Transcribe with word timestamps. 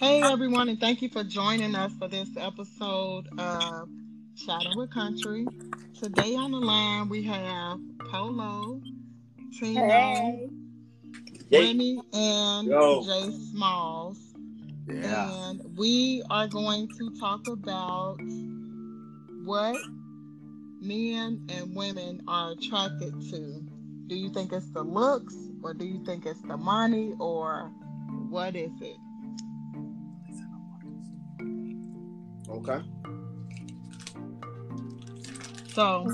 Hey 0.00 0.22
everyone, 0.22 0.70
and 0.70 0.80
thank 0.80 1.02
you 1.02 1.10
for 1.10 1.22
joining 1.22 1.74
us 1.74 1.92
for 1.98 2.08
this 2.08 2.30
episode 2.38 3.28
of 3.38 3.86
Chatting 4.34 4.74
with 4.74 4.90
Country. 4.90 5.44
Today 6.00 6.34
on 6.36 6.52
the 6.52 6.58
line 6.58 7.10
we 7.10 7.22
have 7.24 7.78
Polo, 8.10 8.80
Tino, 9.58 9.86
Hey. 9.86 10.48
Remy, 11.52 12.00
and 12.14 12.66
Yo. 12.66 13.02
Jay 13.04 13.30
Smalls. 13.50 14.16
Yeah. 14.88 15.50
And 15.50 15.76
we 15.76 16.22
are 16.30 16.48
going 16.48 16.88
to 16.96 17.10
talk 17.20 17.46
about 17.46 18.16
what 19.44 19.76
men 20.80 21.46
and 21.50 21.76
women 21.76 22.22
are 22.26 22.52
attracted 22.52 23.12
to. 23.32 23.62
Do 24.06 24.14
you 24.14 24.30
think 24.30 24.54
it's 24.54 24.70
the 24.70 24.82
looks, 24.82 25.36
or 25.62 25.74
do 25.74 25.84
you 25.84 26.02
think 26.06 26.24
it's 26.24 26.40
the 26.40 26.56
money, 26.56 27.12
or 27.18 27.70
what 28.30 28.56
is 28.56 28.72
it? 28.80 28.96
Okay. 32.50 32.80
So 35.72 36.12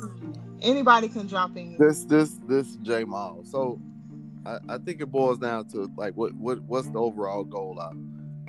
anybody 0.61 1.09
can 1.09 1.27
drop 1.27 1.57
in. 1.57 1.77
This 1.79 2.05
this 2.05 2.39
this 2.47 2.77
J 2.77 3.05
Mall. 3.05 3.43
So 3.45 3.81
I, 4.45 4.59
I 4.69 4.79
think 4.79 5.01
it 5.01 5.07
boils 5.07 5.39
down 5.39 5.67
to 5.69 5.91
like 5.97 6.15
what 6.15 6.35
what 6.35 6.63
what's 6.63 6.89
the 6.89 7.01
overall 7.01 7.45
goal 7.45 7.80
of 7.80 7.97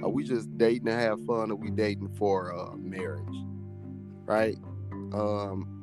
are 0.03 0.09
we 0.09 0.23
just 0.23 0.55
dating 0.57 0.85
to 0.85 0.93
have 0.93 1.23
fun 1.25 1.49
or 1.51 1.55
we 1.55 1.71
dating 1.71 2.09
for 2.09 2.53
uh 2.53 2.75
marriage? 2.75 3.23
Right? 4.25 4.57
Um 5.13 5.73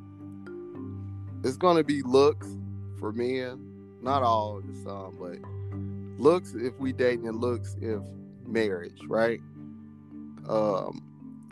it's 1.43 1.57
gonna 1.57 1.85
be 1.85 2.03
looks 2.03 2.49
for 2.99 3.13
men. 3.13 3.71
Not 4.03 4.23
all 4.23 4.61
just 4.61 4.85
some, 4.85 5.17
but 5.19 5.39
looks 6.23 6.55
if 6.55 6.79
we 6.79 6.93
dating 6.93 7.27
and 7.27 7.41
looks 7.41 7.77
if 7.81 8.03
marriage, 8.47 9.01
right? 9.09 9.41
Um 10.49 11.03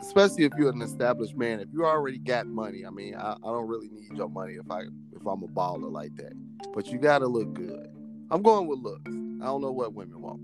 especially 0.01 0.45
if 0.45 0.53
you're 0.57 0.71
an 0.71 0.81
established 0.81 1.35
man, 1.35 1.59
if 1.59 1.67
you 1.71 1.85
already 1.85 2.17
got 2.17 2.47
money, 2.47 2.83
I 2.85 2.89
mean, 2.89 3.13
I, 3.15 3.33
I 3.33 3.45
don't 3.45 3.67
really 3.67 3.89
need 3.89 4.15
your 4.15 4.29
money 4.29 4.53
if 4.53 4.69
I 4.69 4.81
if 4.81 5.25
I'm 5.25 5.43
a 5.43 5.47
baller 5.47 5.91
like 5.91 6.15
that. 6.17 6.33
But 6.73 6.87
you 6.87 6.97
gotta 6.97 7.27
look 7.27 7.53
good. 7.53 7.87
I'm 8.31 8.41
going 8.41 8.67
with 8.67 8.79
looks. 8.79 9.07
I 9.07 9.45
don't 9.45 9.61
know 9.61 9.71
what 9.71 9.93
women 9.93 10.21
want. 10.21 10.41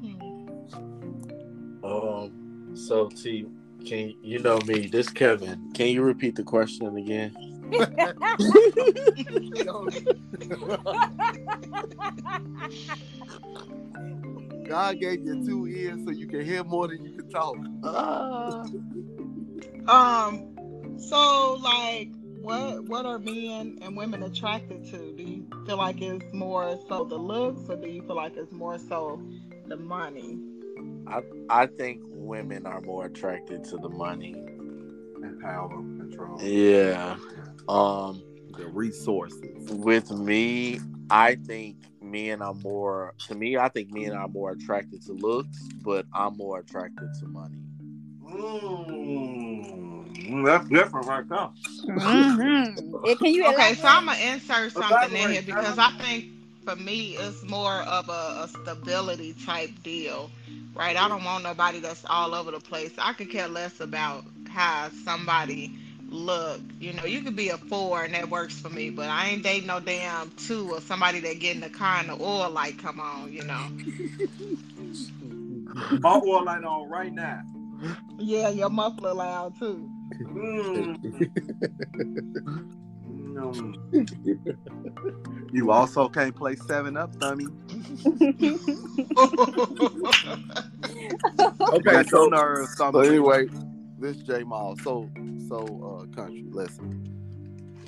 Hmm. 0.00 1.84
Um. 1.84 2.70
So 2.74 3.08
T, 3.08 3.46
can 3.86 4.14
you 4.22 4.38
know 4.40 4.58
me? 4.66 4.86
This 4.86 5.08
Kevin. 5.08 5.72
Can 5.72 5.88
you 5.88 6.02
repeat 6.02 6.36
the 6.36 6.44
question 6.44 6.96
again? 6.96 7.34
God 14.66 15.00
gave 15.00 15.24
you 15.24 15.44
two 15.44 15.66
ears 15.66 16.00
so 16.04 16.10
you 16.10 16.26
can 16.26 16.44
hear 16.44 16.64
more 16.64 16.88
than 16.88 17.04
you 17.04 17.12
can 17.12 17.28
talk. 17.30 17.56
Uh, 17.82 18.64
Um, 19.88 20.54
so 20.98 21.54
like, 21.62 22.10
what 22.40 22.84
what 22.84 23.06
are 23.06 23.18
men 23.18 23.78
and 23.82 23.96
women 23.96 24.22
attracted 24.22 24.84
to? 24.90 25.12
Do 25.16 25.22
you 25.22 25.46
feel 25.66 25.76
like 25.76 26.00
it's 26.00 26.24
more 26.32 26.78
so 26.88 27.04
the 27.04 27.16
looks, 27.16 27.68
or 27.68 27.76
do 27.76 27.88
you 27.88 28.02
feel 28.02 28.16
like 28.16 28.36
it's 28.36 28.52
more 28.52 28.78
so 28.78 29.20
the 29.66 29.76
money? 29.76 30.38
I 31.06 31.20
I 31.50 31.66
think 31.66 32.00
women 32.06 32.66
are 32.66 32.80
more 32.80 33.06
attracted 33.06 33.64
to 33.64 33.76
the 33.76 33.88
money. 33.90 34.32
and 34.34 35.40
power 35.40 35.68
control. 35.68 36.40
Yeah. 36.42 37.16
Um. 37.68 38.22
The 38.56 38.66
resources. 38.68 39.68
With 39.70 40.10
me, 40.12 40.78
I 41.10 41.36
think 41.36 41.76
men 42.02 42.42
are 42.42 42.54
more. 42.54 43.14
To 43.28 43.34
me, 43.34 43.56
I 43.56 43.68
think 43.68 43.92
men 43.92 44.12
are 44.12 44.28
more 44.28 44.52
attracted 44.52 45.02
to 45.06 45.12
looks, 45.12 45.68
but 45.82 46.06
I'm 46.12 46.36
more 46.36 46.58
attracted 46.60 47.08
to 47.20 47.26
money. 47.26 47.56
Mm, 48.22 50.44
that's 50.44 50.68
different 50.68 51.06
right 51.06 51.28
there. 51.28 51.48
Mhm. 51.88 53.06
Yeah, 53.06 53.14
Can 53.16 53.34
you 53.34 53.44
Okay, 53.46 53.74
so? 53.74 53.88
I'm 53.88 54.06
gonna 54.06 54.18
insert 54.18 54.72
something 54.72 55.14
in 55.14 55.30
here 55.30 55.42
because 55.42 55.78
I 55.78 55.90
think 55.90 56.26
for 56.64 56.76
me 56.76 57.16
it's 57.16 57.42
more 57.44 57.80
of 57.82 58.08
a, 58.08 58.42
a 58.44 58.48
stability 58.48 59.34
type 59.34 59.70
deal, 59.82 60.30
right? 60.74 60.96
I 60.96 61.08
don't 61.08 61.24
want 61.24 61.44
nobody 61.44 61.80
that's 61.80 62.04
all 62.08 62.34
over 62.34 62.50
the 62.50 62.60
place. 62.60 62.92
I 62.98 63.12
could 63.12 63.30
care 63.30 63.48
less 63.48 63.80
about 63.80 64.24
how 64.48 64.88
somebody 65.04 65.78
look. 66.14 66.60
You 66.80 66.92
know, 66.94 67.04
you 67.04 67.22
could 67.22 67.36
be 67.36 67.48
a 67.50 67.58
four 67.58 68.04
and 68.04 68.14
that 68.14 68.30
works 68.30 68.58
for 68.58 68.70
me, 68.70 68.90
but 68.90 69.08
I 69.08 69.28
ain't 69.28 69.42
dating 69.42 69.66
no 69.66 69.80
damn 69.80 70.30
two 70.32 70.70
or 70.72 70.80
somebody 70.80 71.20
that 71.20 71.40
get 71.40 71.54
in 71.56 71.60
the 71.60 71.68
car 71.68 71.98
and 72.00 72.08
the 72.08 72.14
oil 72.14 72.50
light 72.50 72.78
come 72.78 73.00
on. 73.00 73.32
You 73.32 73.44
know, 73.44 73.68
My 76.00 76.20
oil 76.24 76.44
light 76.44 76.64
on 76.64 76.88
right 76.88 77.12
now. 77.12 77.42
yeah, 78.18 78.48
your 78.50 78.70
muffler 78.70 79.14
loud 79.14 79.58
too. 79.58 79.90
Mm. 80.22 80.98
Mm. 83.34 83.74
You 85.52 85.70
also 85.70 86.08
can't 86.08 86.34
play 86.34 86.56
seven 86.56 86.96
up, 86.96 87.18
dummy. 87.18 87.46
Okay, 91.74 92.02
so 92.04 92.22
your 92.22 92.30
nerves, 92.30 92.76
so 92.76 92.92
dummy. 92.92 93.06
So 93.06 93.10
anyway, 93.10 93.46
this 94.04 94.16
J 94.18 94.44
Mall. 94.44 94.76
So 94.82 95.10
so 95.48 95.64
uh 95.64 96.06
country, 96.14 96.44
listen. 96.50 97.00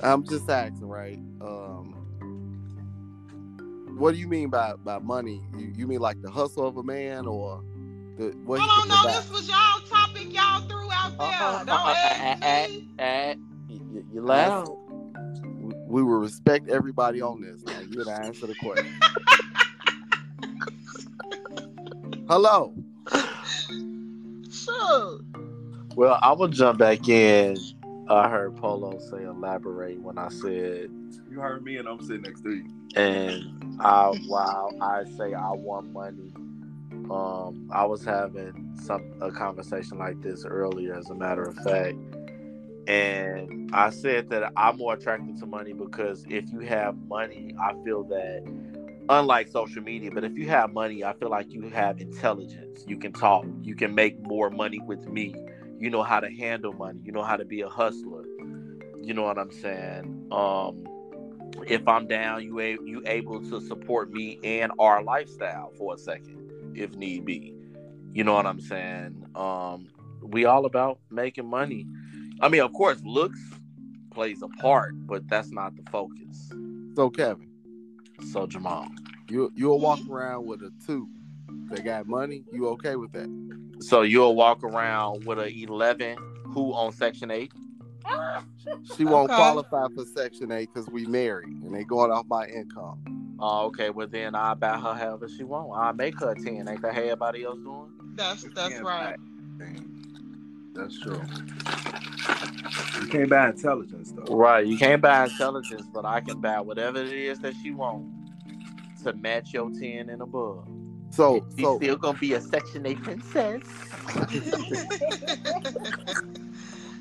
I'm 0.02 0.24
just 0.24 0.48
asking, 0.48 0.88
right? 0.88 1.18
Um 1.40 1.92
what 3.98 4.12
do 4.12 4.18
you 4.18 4.28
mean 4.28 4.48
by 4.50 4.74
by 4.74 4.98
money? 4.98 5.42
You, 5.56 5.72
you 5.76 5.86
mean 5.86 6.00
like 6.00 6.20
the 6.22 6.30
hustle 6.30 6.66
of 6.66 6.76
a 6.76 6.82
man 6.82 7.26
or 7.26 7.62
the 8.16 8.32
what 8.44 8.60
he 8.60 8.66
I 8.66 8.68
can 8.68 8.78
don't 8.78 8.88
know. 8.88 8.96
provide? 9.02 9.22
This 9.22 9.30
was 9.30 9.48
y'all 9.48 9.80
topic 9.88 10.32
y'all 10.32 10.60
threw 10.68 10.90
out 10.92 11.18
there. 11.18 11.36
Uh, 11.40 11.64
Don't 11.64 11.78
uh, 11.78 11.94
ask 11.94 12.42
uh, 12.42 12.68
me. 12.68 12.88
uh, 12.98 13.34
you, 13.68 14.04
you 14.14 14.20
loud. 14.22 14.68
we, 15.60 15.74
we 15.86 16.02
will 16.02 16.18
respect 16.18 16.68
everybody 16.68 17.20
on 17.20 17.40
this. 17.40 17.62
Now 17.62 17.80
you 17.80 18.04
gotta 18.04 18.24
answer 18.26 18.46
the 18.46 18.54
question. 18.54 18.86
Hello. 22.28 22.74
Sure. 24.50 25.20
Well, 25.96 26.18
I 26.20 26.32
will 26.32 26.48
jump 26.48 26.78
back 26.78 27.08
in. 27.08 27.56
I 28.10 28.28
heard 28.28 28.54
Polo 28.56 28.98
say 28.98 29.24
elaborate 29.24 29.98
when 29.98 30.18
I 30.18 30.28
said, 30.28 30.90
you 31.30 31.40
heard 31.40 31.64
me 31.64 31.78
and 31.78 31.88
I'm 31.88 32.02
sitting 32.02 32.20
next 32.20 32.42
to 32.42 32.50
you. 32.50 32.68
and 32.94 33.80
I 33.80 34.12
while 34.28 34.76
I 34.82 35.04
say 35.16 35.32
I 35.32 35.52
want 35.52 35.90
money, 35.94 36.34
um, 37.10 37.70
I 37.72 37.86
was 37.86 38.04
having 38.04 38.76
some 38.84 39.10
a 39.22 39.32
conversation 39.32 39.96
like 39.98 40.20
this 40.20 40.44
earlier, 40.44 40.94
as 40.94 41.08
a 41.08 41.14
matter 41.14 41.44
of 41.44 41.56
fact, 41.56 41.96
and 42.86 43.70
I 43.72 43.88
said 43.88 44.28
that 44.28 44.52
I'm 44.54 44.76
more 44.76 44.94
attracted 44.94 45.38
to 45.38 45.46
money 45.46 45.72
because 45.72 46.26
if 46.28 46.52
you 46.52 46.60
have 46.60 46.94
money, 47.08 47.54
I 47.58 47.72
feel 47.84 48.04
that. 48.04 48.44
Unlike 49.08 49.48
social 49.48 49.82
media, 49.82 50.10
but 50.12 50.24
if 50.24 50.36
you 50.36 50.48
have 50.48 50.72
money, 50.72 51.04
I 51.04 51.12
feel 51.14 51.30
like 51.30 51.52
you 51.52 51.62
have 51.70 52.00
intelligence. 52.00 52.84
You 52.88 52.98
can 52.98 53.12
talk. 53.12 53.46
You 53.62 53.76
can 53.76 53.94
make 53.94 54.20
more 54.20 54.50
money 54.50 54.80
with 54.80 55.06
me. 55.06 55.32
You 55.78 55.90
know 55.90 56.02
how 56.02 56.20
to 56.20 56.30
handle 56.30 56.72
money. 56.72 57.00
You 57.04 57.12
know 57.12 57.22
how 57.22 57.36
to 57.36 57.44
be 57.44 57.60
a 57.60 57.68
hustler. 57.68 58.24
You 59.02 59.14
know 59.14 59.22
what 59.22 59.38
I'm 59.38 59.52
saying? 59.52 60.28
Um, 60.32 60.86
if 61.66 61.86
I'm 61.86 62.06
down, 62.06 62.42
you 62.42 62.58
a- 62.60 62.78
you 62.84 63.02
able 63.06 63.40
to 63.50 63.60
support 63.60 64.10
me 64.12 64.38
and 64.44 64.72
our 64.78 65.02
lifestyle 65.02 65.70
for 65.78 65.94
a 65.94 65.98
second, 65.98 66.50
if 66.74 66.94
need 66.96 67.24
be. 67.24 67.54
You 68.12 68.24
know 68.24 68.34
what 68.34 68.46
I'm 68.46 68.60
saying? 68.60 69.24
Um, 69.34 69.88
we 70.22 70.44
all 70.44 70.64
about 70.66 70.98
making 71.10 71.46
money. 71.46 71.86
I 72.40 72.48
mean, 72.48 72.62
of 72.62 72.72
course, 72.72 73.00
looks 73.04 73.40
plays 74.10 74.42
a 74.42 74.48
part, 74.48 74.94
but 75.06 75.28
that's 75.28 75.50
not 75.50 75.76
the 75.76 75.82
focus. 75.90 76.50
So 76.96 77.10
Kevin, 77.10 77.50
So 78.32 78.46
Jamal, 78.46 78.88
you 79.28 79.52
you'll 79.54 79.80
walk 79.80 80.00
around 80.08 80.46
with 80.46 80.62
a 80.62 80.72
two 80.86 81.08
that 81.70 81.84
got 81.84 82.06
money. 82.06 82.44
You 82.52 82.68
okay 82.70 82.96
with 82.96 83.12
that? 83.12 83.28
so 83.80 84.02
you'll 84.02 84.34
walk 84.36 84.64
around 84.64 85.24
with 85.26 85.38
a 85.38 85.48
11 85.48 86.18
who 86.54 86.72
on 86.74 86.92
Section 86.92 87.30
Eight? 87.30 87.52
She 88.96 89.04
won't 89.04 89.30
Okay. 89.30 89.34
qualify 89.34 89.86
for 89.94 90.04
Section 90.04 90.52
Eight 90.52 90.70
because 90.72 90.88
we 90.90 91.06
married 91.06 91.48
and 91.62 91.74
they 91.74 91.84
going 91.84 92.10
off 92.12 92.26
my 92.28 92.46
income. 92.46 93.36
Oh, 93.38 93.66
okay. 93.66 93.90
Well, 93.90 94.06
then 94.06 94.34
I'll 94.34 94.54
buy 94.54 94.78
her 94.78 94.94
however 94.94 95.28
she 95.28 95.44
want. 95.44 95.70
I'll 95.78 95.92
make 95.92 96.18
her 96.20 96.32
a 96.32 96.34
10. 96.34 96.68
Ain't 96.68 96.82
that 96.82 96.94
how 96.94 97.00
everybody 97.02 97.44
else 97.44 97.58
doing? 97.58 97.92
That's 98.16 98.44
that's 98.54 98.74
Yeah, 98.74 98.80
right. 98.82 99.16
That's 100.74 100.98
true. 101.00 101.22
You 103.00 103.08
can't 103.08 103.28
buy 103.30 103.50
intelligence 103.50 104.12
though. 104.12 104.34
Right. 104.34 104.66
You 104.66 104.78
can't 104.78 105.02
buy 105.02 105.24
intelligence, 105.24 105.86
but 105.92 106.04
I 106.06 106.20
can 106.20 106.40
buy 106.40 106.60
whatever 106.60 106.98
it 106.98 107.12
is 107.12 107.38
that 107.40 107.54
she 107.62 107.72
want 107.72 108.06
to 109.04 109.12
match 109.14 109.52
your 109.52 109.70
10 109.70 110.08
and 110.10 110.22
above. 110.22 110.66
So 111.16 111.44
She's 111.56 111.64
so 111.64 111.78
still 111.78 111.96
gonna 111.96 112.18
be 112.18 112.34
a 112.34 112.40
Section 112.40 112.84
8 112.86 113.02
princess. 113.02 113.62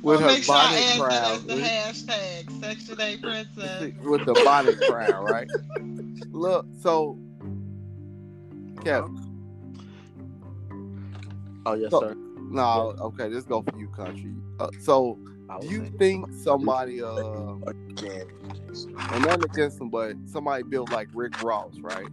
with 0.02 0.20
Well, 0.20 0.20
her 0.20 0.28
make 0.28 0.44
sure 0.44 0.56
I 0.56 0.64
bonnet 0.64 0.82
add 0.84 1.00
that 1.00 1.00
crown, 1.00 1.32
as 1.32 1.44
the 1.46 1.54
hashtag 1.56 2.62
Section 2.62 3.02
8 3.02 3.22
Princess. 3.22 3.94
with 4.04 4.26
the 4.26 4.34
bonnet 4.46 4.80
crown, 4.82 5.26
right? 5.26 5.48
Look, 6.32 6.66
so 6.82 7.20
Kevin, 8.84 9.20
Oh 11.66 11.74
yes, 11.74 11.92
So- 11.92 12.00
sir. 12.00 12.16
No, 12.52 12.96
okay, 13.02 13.28
let's 13.28 13.46
go 13.46 13.64
for 13.64 13.78
you, 13.78 13.88
country. 13.90 14.34
Uh, 14.60 14.68
so, 14.80 15.18
do 15.62 15.68
you 15.68 15.84
think 15.98 16.32
somebody, 16.32 17.02
uh, 17.02 17.08
and 17.66 19.26
nothing 19.26 19.44
against 19.44 19.82
him, 19.82 19.90
but 19.90 20.16
somebody 20.28 20.62
built 20.64 20.92
like 20.92 21.10
Rick 21.14 21.42
Ross, 21.42 21.74
right? 21.80 22.06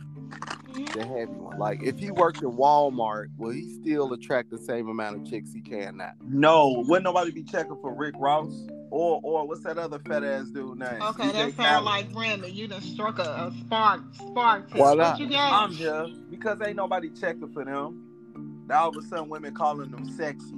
The 0.73 1.05
heavy 1.05 1.33
one. 1.33 1.59
Like, 1.59 1.83
if 1.83 1.99
he 1.99 2.11
worked 2.11 2.43
in 2.43 2.53
Walmart, 2.53 3.29
will 3.37 3.51
he 3.51 3.69
still 3.81 4.13
attract 4.13 4.51
the 4.51 4.59
same 4.59 4.89
amount 4.89 5.17
of 5.17 5.29
chicks 5.29 5.53
he 5.53 5.61
can 5.61 5.97
now? 5.97 6.13
No, 6.23 6.85
wouldn't 6.87 7.05
nobody 7.05 7.31
be 7.31 7.43
checking 7.43 7.77
for 7.81 7.95
Rick 7.95 8.15
Ross 8.19 8.53
or 8.91 9.21
or 9.23 9.47
what's 9.47 9.63
that 9.65 9.79
other 9.79 9.99
fat 9.99 10.25
ass 10.25 10.47
dude 10.49 10.79
name? 10.79 11.03
Okay, 11.03 11.25
DJ 11.25 11.33
that 11.33 11.57
sound 11.57 11.57
Khaled. 11.57 11.85
like 11.85 12.07
Remy. 12.15 12.51
You 12.51 12.69
done 12.69 12.83
struck 12.83 13.19
a, 13.19 13.23
a 13.23 13.53
spark, 13.61 14.03
spark. 14.15 14.69
test. 14.69 14.81
Why 14.81 14.95
not? 14.95 15.19
you? 15.19 15.29
I'm 15.35 15.73
here 15.73 16.07
because 16.31 16.61
ain't 16.63 16.77
nobody 16.77 17.11
checking 17.11 17.53
for 17.53 17.65
them. 17.65 18.65
Now 18.69 18.85
all 18.85 18.89
of 18.91 18.97
a 18.97 19.03
sudden 19.09 19.29
women 19.29 19.55
calling 19.55 19.91
them 19.91 20.09
sexy. 20.17 20.55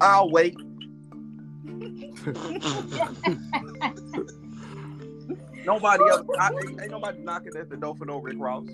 I'll 0.00 0.30
wait. 0.30 0.54
Nobody 5.64 6.02
else. 6.08 6.22
I, 6.38 6.50
ain't, 6.50 6.80
ain't 6.80 6.90
nobody 6.90 7.18
knocking 7.20 7.56
at 7.56 7.70
the 7.70 7.76
door 7.76 7.94
for 7.96 8.04
no 8.04 8.18
Rick 8.18 8.36
Ross. 8.38 8.66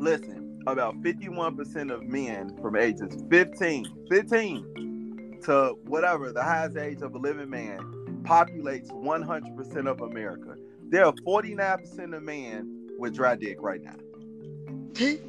Listen, 0.00 0.62
about 0.66 0.96
51% 1.02 1.92
of 1.92 2.02
men 2.04 2.56
from 2.62 2.74
ages 2.74 3.22
15, 3.30 4.06
15 4.10 5.38
to 5.44 5.74
whatever, 5.84 6.32
the 6.32 6.42
highest 6.42 6.78
age 6.78 7.02
of 7.02 7.14
a 7.14 7.18
living 7.18 7.50
man, 7.50 7.78
populates 8.22 8.88
100% 8.90 9.86
of 9.86 10.00
America. 10.00 10.56
There 10.88 11.04
are 11.04 11.12
49% 11.12 12.16
of 12.16 12.22
men 12.22 12.88
with 12.98 13.14
dry 13.14 13.36
dick 13.36 13.58
right 13.60 13.82
now. 13.82 13.94
I 14.98 15.02
And 15.02 15.20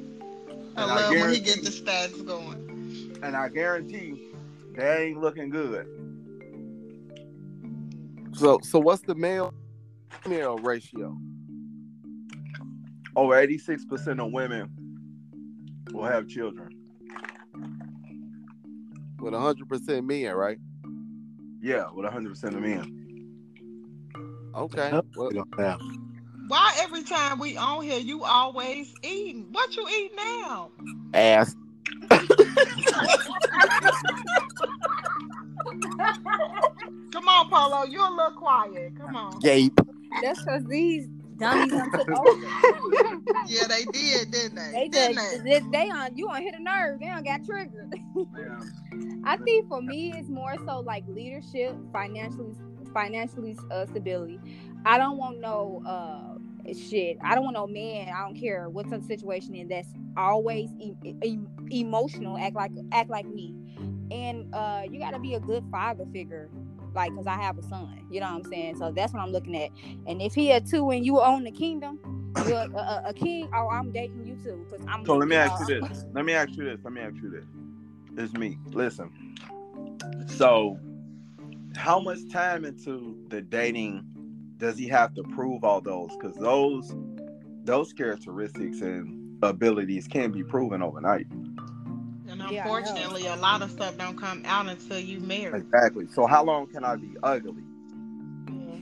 I 0.77 0.83
love 0.85 1.09
when 1.09 1.33
he 1.33 1.39
guarantee- 1.39 1.39
get 1.41 1.63
the 1.63 1.69
stats 1.69 2.25
going. 2.25 3.19
And 3.21 3.35
I 3.35 3.49
guarantee 3.49 4.31
they 4.75 5.07
ain't 5.09 5.19
looking 5.19 5.49
good. 5.49 5.85
So, 8.33 8.59
so 8.63 8.79
what's 8.79 9.01
the 9.01 9.15
male 9.15 9.53
female 10.21 10.57
ratio? 10.59 11.17
Over 13.15 13.35
86% 13.35 14.25
of 14.25 14.31
women 14.31 14.69
will 15.91 16.05
have 16.05 16.27
children. 16.27 16.69
With 19.19 19.33
100% 19.33 20.05
men, 20.05 20.33
right? 20.33 20.57
Yeah, 21.61 21.85
with 21.93 22.05
100% 22.05 22.43
of 22.43 22.61
men. 22.61 22.97
Okay. 24.55 24.91
Well, 25.15 25.31
Why 26.47 26.75
every 26.79 27.03
time 27.03 27.39
we 27.39 27.55
on 27.57 27.83
here, 27.83 27.99
you 27.99 28.23
always 28.23 28.93
eating? 29.03 29.47
What 29.51 29.75
you 29.75 29.87
eat 29.87 30.11
now? 30.15 30.71
ass. 31.13 31.55
Come 37.11 37.27
on, 37.27 37.49
Polo. 37.49 37.83
You're 37.85 38.05
a 38.05 38.09
little 38.09 38.31
quiet. 38.37 38.97
Come 38.97 39.15
on. 39.15 39.39
Gape. 39.39 39.79
That's 40.21 40.43
because 40.43 40.65
these 40.65 41.07
dummies 41.41 41.71
done. 41.73 41.85
Yeah, 43.47 43.67
they 43.67 43.85
did, 43.85 44.31
didn't 44.31 44.55
they? 44.55 44.71
They 44.71 44.87
didn't 44.87 45.15
just 45.15 45.43
they? 45.43 45.59
they, 45.59 45.65
they 45.71 45.89
on 45.89 46.15
you 46.15 46.29
on 46.29 46.41
hit 46.41 46.53
a 46.57 46.63
nerve. 46.63 46.99
They 46.99 47.09
on 47.09 47.23
got 47.23 47.43
triggered. 47.45 47.93
I 49.23 49.37
think 49.37 49.67
for 49.67 49.81
me, 49.81 50.13
it's 50.17 50.29
more 50.29 50.55
so 50.65 50.79
like 50.79 51.03
leadership, 51.07 51.75
financially, 51.91 52.55
financially 52.93 53.57
uh, 53.71 53.85
stability. 53.87 54.39
I 54.85 54.97
don't 54.97 55.17
want 55.17 55.39
no 55.39 55.83
uh 55.85 56.73
shit. 56.73 57.17
I 57.23 57.35
don't 57.35 57.43
want 57.43 57.55
no 57.55 57.67
man. 57.67 58.09
I 58.09 58.21
don't 58.21 58.35
care 58.39 58.69
what's 58.69 58.89
the 58.89 59.01
situation 59.01 59.55
in. 59.55 59.67
That's 59.67 59.93
always 60.17 60.69
e- 60.79 60.93
e- 61.23 61.39
emotional. 61.71 62.37
Act 62.37 62.55
like 62.55 62.71
act 62.91 63.09
like 63.09 63.25
me, 63.27 63.53
and 64.11 64.53
uh 64.53 64.83
you 64.89 64.99
got 64.99 65.11
to 65.11 65.19
be 65.19 65.33
a 65.35 65.39
good 65.39 65.63
father 65.71 66.05
figure. 66.11 66.49
Like, 66.93 67.13
cause 67.15 67.27
I 67.27 67.31
mm-hmm. 67.31 67.41
have 67.41 67.57
a 67.57 67.63
son, 67.63 68.05
you 68.09 68.19
know 68.19 68.27
what 68.27 68.45
I'm 68.45 68.51
saying. 68.51 68.77
So 68.77 68.91
that's 68.91 69.13
what 69.13 69.21
I'm 69.21 69.31
looking 69.31 69.55
at. 69.55 69.69
And 70.07 70.21
if 70.21 70.33
he 70.33 70.51
a 70.51 70.61
two 70.61 70.89
and 70.91 71.05
you 71.05 71.19
own 71.21 71.43
the 71.43 71.51
kingdom, 71.51 71.99
you're 72.47 72.57
a, 72.57 72.69
a, 72.69 73.03
a 73.07 73.13
king. 73.13 73.49
Oh, 73.53 73.69
I'm 73.69 73.91
dating 73.91 74.25
you 74.25 74.35
too, 74.43 74.65
cause 74.69 74.79
I'm. 74.87 75.05
So 75.05 75.15
let 75.15 75.27
me 75.27 75.35
ask 75.35 75.67
you 75.67 75.79
this. 75.79 76.05
Let 76.13 76.25
me 76.25 76.33
ask 76.33 76.51
you 76.51 76.63
this. 76.65 76.79
Let 76.83 76.93
me 76.93 77.01
ask 77.01 77.15
you 77.15 77.29
this. 77.29 77.45
It's 78.17 78.33
me. 78.33 78.57
Listen. 78.67 79.11
So, 80.27 80.77
how 81.75 81.99
much 81.99 82.19
time 82.31 82.65
into 82.65 83.17
the 83.29 83.41
dating 83.41 84.05
does 84.57 84.77
he 84.77 84.87
have 84.87 85.13
to 85.15 85.23
prove 85.23 85.63
all 85.63 85.81
those? 85.81 86.11
Because 86.17 86.35
those 86.37 86.93
those 87.63 87.93
characteristics 87.93 88.81
and 88.81 89.37
abilities 89.43 90.07
can 90.07 90.31
be 90.31 90.43
proven 90.43 90.81
overnight. 90.81 91.27
And 92.41 92.51
Yeah, 92.51 92.63
unfortunately, 92.63 93.27
a 93.27 93.35
lot 93.35 93.61
of 93.61 93.71
stuff 93.71 93.97
don't 93.97 94.17
come 94.17 94.43
out 94.45 94.67
until 94.67 94.99
you 94.99 95.19
marry. 95.19 95.59
Exactly. 95.59 96.07
So, 96.07 96.25
how 96.27 96.43
long 96.43 96.67
can 96.67 96.83
I 96.83 96.95
be 96.95 97.15
ugly 97.23 97.63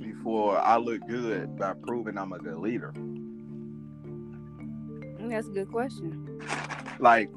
before 0.01 0.57
I 0.57 0.77
look 0.77 1.01
good 1.07 1.57
by 1.57 1.73
proving 1.73 2.17
I'm 2.17 2.31
a 2.33 2.39
good 2.39 2.57
leader? 2.57 2.94
That's 5.19 5.47
a 5.47 5.51
good 5.51 5.71
question. 5.71 6.39
Like, 7.00 7.29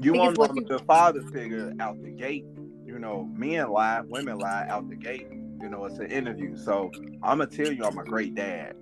you 0.00 0.14
want 0.14 0.34
to 0.36 0.40
what 0.40 0.54
know 0.54 0.62
you- 0.62 0.66
the 0.68 0.78
father 0.84 1.22
figure 1.32 1.72
out 1.80 2.00
the 2.02 2.10
gate. 2.10 2.44
You 2.86 2.98
know, 2.98 3.24
men 3.36 3.70
lie, 3.70 4.00
women 4.02 4.38
lie 4.38 4.66
out 4.68 4.88
the 4.88 4.96
gate. 4.96 5.26
You 5.60 5.68
know, 5.68 5.84
it's 5.84 5.98
an 5.98 6.10
interview. 6.10 6.56
So 6.56 6.90
I'm 7.22 7.38
gonna 7.38 7.46
tell 7.46 7.70
you 7.70 7.84
I'm 7.84 7.98
a 7.98 8.04
great 8.04 8.34
dad. 8.34 8.74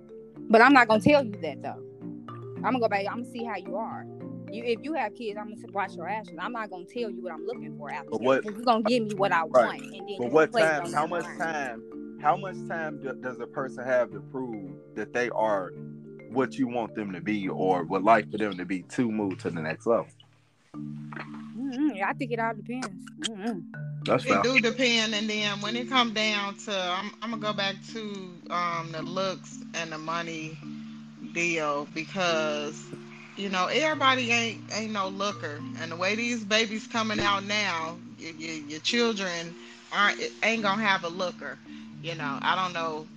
But 0.49 0.61
I'm 0.61 0.73
not 0.73 0.87
gonna 0.87 1.01
tell 1.01 1.23
you 1.23 1.33
that 1.41 1.61
though. 1.61 1.83
I'm 2.57 2.61
gonna 2.63 2.79
go 2.79 2.87
back. 2.87 3.05
I'm 3.09 3.19
gonna 3.21 3.25
see 3.25 3.43
how 3.43 3.57
you 3.57 3.75
are. 3.75 4.05
You, 4.51 4.63
if 4.65 4.79
you 4.83 4.93
have 4.93 5.15
kids, 5.15 5.37
I'm 5.39 5.49
gonna 5.53 5.73
watch 5.73 5.95
your 5.95 6.07
actions. 6.07 6.37
I'm 6.41 6.51
not 6.53 6.69
gonna 6.69 6.85
tell 6.85 7.09
you 7.09 7.21
what 7.21 7.33
I'm 7.33 7.45
looking 7.45 7.75
for 7.77 7.89
after. 7.91 8.11
But 8.11 8.21
what- 8.21 8.43
You're 8.45 8.53
gonna 8.63 8.83
give 8.83 9.03
me 9.03 9.13
what 9.15 9.31
I 9.31 9.43
Right. 9.43 9.65
want, 9.65 9.81
and 9.83 9.93
then 9.93 10.07
But 10.17 10.23
you 10.25 10.29
what 10.31 10.51
play 10.51 10.61
it 10.63 10.65
time? 10.65 10.93
How 10.93 11.07
much 11.07 11.23
line. 11.25 11.37
time? 11.37 11.83
How 12.21 12.35
much 12.35 12.55
time 12.67 12.99
do, 13.01 13.13
does 13.21 13.39
a 13.39 13.47
person 13.47 13.83
have 13.85 14.11
to 14.11 14.19
prove 14.19 14.71
that 14.95 15.13
they 15.13 15.29
are 15.29 15.71
what 16.31 16.57
you 16.57 16.67
want 16.67 16.93
them 16.95 17.13
to 17.13 17.21
be, 17.21 17.47
or 17.47 17.83
would 17.85 18.03
like 18.03 18.29
for 18.31 18.37
them 18.37 18.57
to 18.57 18.65
be 18.65 18.83
to 18.83 19.11
move 19.11 19.37
to 19.39 19.49
the 19.49 19.61
next 19.61 19.85
level? 19.87 20.07
Mm-mm, 20.75 22.01
I 22.03 22.13
think 22.13 22.31
it 22.31 22.39
all 22.39 22.53
depends. 22.53 23.05
Mm-mm. 23.19 23.63
That's 24.05 24.25
It 24.25 24.41
do 24.43 24.59
depend, 24.59 25.13
and 25.13 25.29
then 25.29 25.61
when 25.61 25.75
it 25.75 25.89
come 25.89 26.13
down 26.13 26.55
to, 26.65 26.71
I'm, 26.73 27.11
I'm 27.21 27.31
gonna 27.31 27.41
go 27.41 27.53
back 27.53 27.75
to 27.93 28.01
um 28.49 28.91
the 28.91 29.01
looks 29.01 29.59
and 29.75 29.91
the 29.91 29.97
money 29.97 30.57
deal 31.33 31.87
because 31.93 32.81
you 33.39 33.49
know 33.49 33.67
everybody 33.67 34.31
ain't 34.31 34.71
ain't 34.73 34.93
no 34.93 35.09
looker, 35.09 35.63
and 35.79 35.91
the 35.91 35.97
way 35.97 36.15
these 36.15 36.45
babies 36.45 36.87
coming 36.87 37.21
out 37.21 37.43
now, 37.45 38.01
your, 38.17 38.33
your, 38.33 38.55
your 38.55 38.81
children 38.81 39.55
aren't 39.91 40.21
ain't 40.43 40.63
gonna 40.63 40.83
have 40.83 41.03
a 41.03 41.09
looker. 41.09 41.59
You 42.01 42.15
know, 42.15 42.39
I 42.41 42.55
don't 42.55 42.73
know 42.73 43.07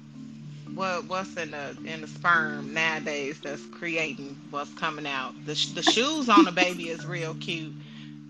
what 0.75 1.07
what's 1.07 1.37
in 1.37 1.53
the 1.53 1.77
in 1.85 2.03
the 2.03 2.09
sperm 2.09 2.73
nowadays 2.75 3.41
that's 3.43 3.67
creating 3.67 4.39
what's 4.51 4.75
coming 4.75 5.07
out. 5.07 5.35
The 5.45 5.55
the 5.75 5.83
shoes 5.83 6.29
on 6.31 6.47
the 6.47 6.53
baby 6.53 6.89
is 6.91 7.07
real 7.07 7.35
cute, 7.37 7.77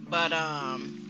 but 0.09 0.33
um 0.33 1.01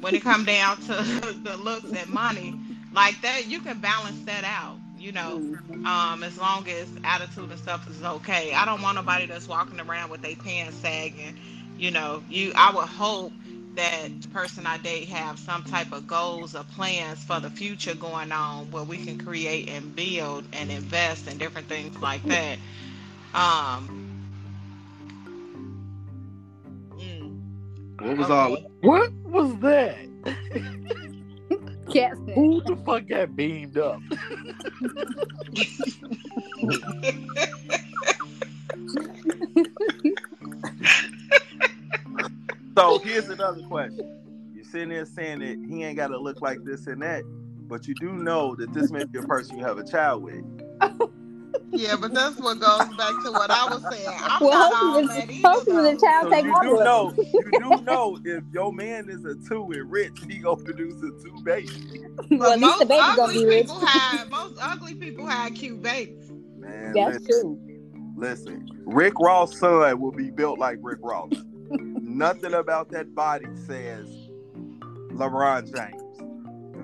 when 0.00 0.14
it 0.16 0.22
come 0.22 0.44
down 0.44 0.78
to 0.82 0.94
the 1.44 1.56
looks 1.58 1.92
and 1.94 2.10
money 2.10 2.58
like 2.92 3.20
that 3.22 3.46
you 3.46 3.60
can 3.60 3.80
balance 3.80 4.20
that 4.24 4.44
out 4.44 4.81
you 5.02 5.12
know 5.12 5.42
Mm-hmm. 5.50 5.86
um 5.86 6.24
as 6.24 6.38
long 6.38 6.68
as 6.68 6.98
attitude 7.04 7.50
and 7.50 7.58
stuff 7.60 7.88
is 7.90 8.02
okay 8.02 8.54
i 8.54 8.66
don't 8.66 8.82
want 8.82 8.96
nobody 8.96 9.26
that's 9.26 9.48
walking 9.48 9.80
around 9.80 10.10
with 10.10 10.22
their 10.22 10.36
pants 10.36 10.78
sagging 10.78 11.34
you 11.78 11.90
know 11.90 12.24
you 12.28 12.52
i 12.56 12.70
would 12.74 12.88
hope 12.88 13.32
that 13.76 14.20
the 14.22 14.28
person 14.28 14.66
i 14.66 14.78
date 14.78 15.08
have 15.08 15.38
some 15.38 15.64
type 15.64 15.92
of 15.92 16.06
goals 16.06 16.54
or 16.54 16.64
plans 16.64 17.24
for 17.24 17.40
the 17.40 17.50
future 17.50 17.94
going 17.94 18.32
on 18.32 18.70
where 18.70 18.84
we 18.84 18.98
can 18.98 19.18
create 19.18 19.68
and 19.68 19.94
build 19.96 20.48
and 20.52 20.70
invest 20.70 21.28
and 21.28 21.38
different 21.40 21.68
things 21.68 22.00
like 22.00 22.26
that 22.26 22.58
um 23.34 23.90
mm, 26.98 27.40
What 27.98 28.16
was 28.18 28.30
okay. 28.30 28.56
all? 28.56 28.56
What 28.80 29.12
was 29.24 29.58
that? 29.60 30.08
Yes. 31.94 32.16
Who 32.34 32.62
the 32.62 32.76
fuck 32.84 33.06
got 33.08 33.34
beamed 33.36 33.78
up? 33.78 34.00
So 42.76 42.98
here's 43.00 43.28
another 43.28 43.62
question. 43.64 44.18
You're 44.54 44.64
sitting 44.64 44.88
there 44.88 45.04
saying 45.04 45.40
that 45.40 45.62
he 45.68 45.84
ain't 45.84 45.96
got 45.96 46.08
to 46.08 46.18
look 46.18 46.40
like 46.40 46.64
this 46.64 46.86
and 46.86 47.02
that, 47.02 47.22
but 47.68 47.86
you 47.86 47.94
do 47.94 48.14
know 48.14 48.54
that 48.54 48.72
this 48.72 48.90
may 48.90 49.04
be 49.04 49.18
a 49.18 49.22
person 49.22 49.58
you 49.58 49.64
have 49.64 49.76
a 49.76 49.84
child 49.84 50.22
with. 50.22 50.42
Yeah, 51.72 51.96
but 51.96 52.12
that's 52.14 52.38
what 52.38 52.60
goes 52.60 52.88
back 52.96 53.12
to 53.24 53.32
what 53.32 53.50
I 53.50 53.66
was 53.66 53.82
saying. 53.88 54.18
I'm 54.22 54.40
Well, 54.40 54.58
not 54.58 54.72
hopefully, 54.74 55.06
the, 55.42 55.48
hopefully 55.48 55.92
the 55.94 56.00
child 56.00 56.26
So 56.26 56.30
take 56.30 56.44
you 56.44 56.54
do 56.60 56.78
know, 56.84 57.14
you 57.44 57.52
do 57.58 57.80
know 57.82 58.18
if 58.24 58.44
your 58.52 58.72
man 58.72 59.08
is 59.08 59.24
a 59.24 59.34
two 59.48 59.70
and 59.72 59.90
rich, 59.90 60.18
he 60.28 60.38
gonna 60.38 60.56
produce 60.62 60.96
a 61.02 61.10
two 61.22 61.40
baby. 61.44 61.68
But 62.38 62.38
well, 62.38 62.52
at 62.52 62.60
least 62.60 62.78
most 62.78 62.80
the 62.80 62.86
baby 62.86 63.12
gonna 63.14 63.32
ugly 63.32 63.38
be 63.38 63.46
rich. 63.46 63.66
people 63.66 63.80
have 63.86 64.30
most 64.30 64.58
ugly 64.60 64.94
people 64.94 65.26
have 65.26 65.54
cute 65.54 65.82
babies. 65.82 66.30
Man, 66.58 66.94
That's 66.94 67.16
listen, 67.16 67.26
true. 67.26 67.60
listen, 68.16 68.68
Rick 68.86 69.14
Ross' 69.20 69.58
son 69.58 70.00
will 70.00 70.12
be 70.12 70.30
built 70.30 70.58
like 70.58 70.78
Rick 70.82 71.00
Ross. 71.02 71.32
nothing 71.70 72.54
about 72.54 72.90
that 72.90 73.14
body 73.14 73.46
says 73.66 74.08
LeBron 75.12 75.74
James. 75.74 76.02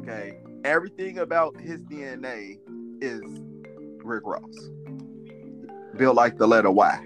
Okay, 0.02 0.38
everything 0.64 1.18
about 1.18 1.61
his 1.61 1.80
DNA 1.85 2.59
is 3.00 3.23
Rick 4.09 4.23
Ross. 4.27 4.43
Built 5.97 6.17
like 6.17 6.38
the 6.38 6.47
letter 6.47 6.71
Y. 6.71 6.99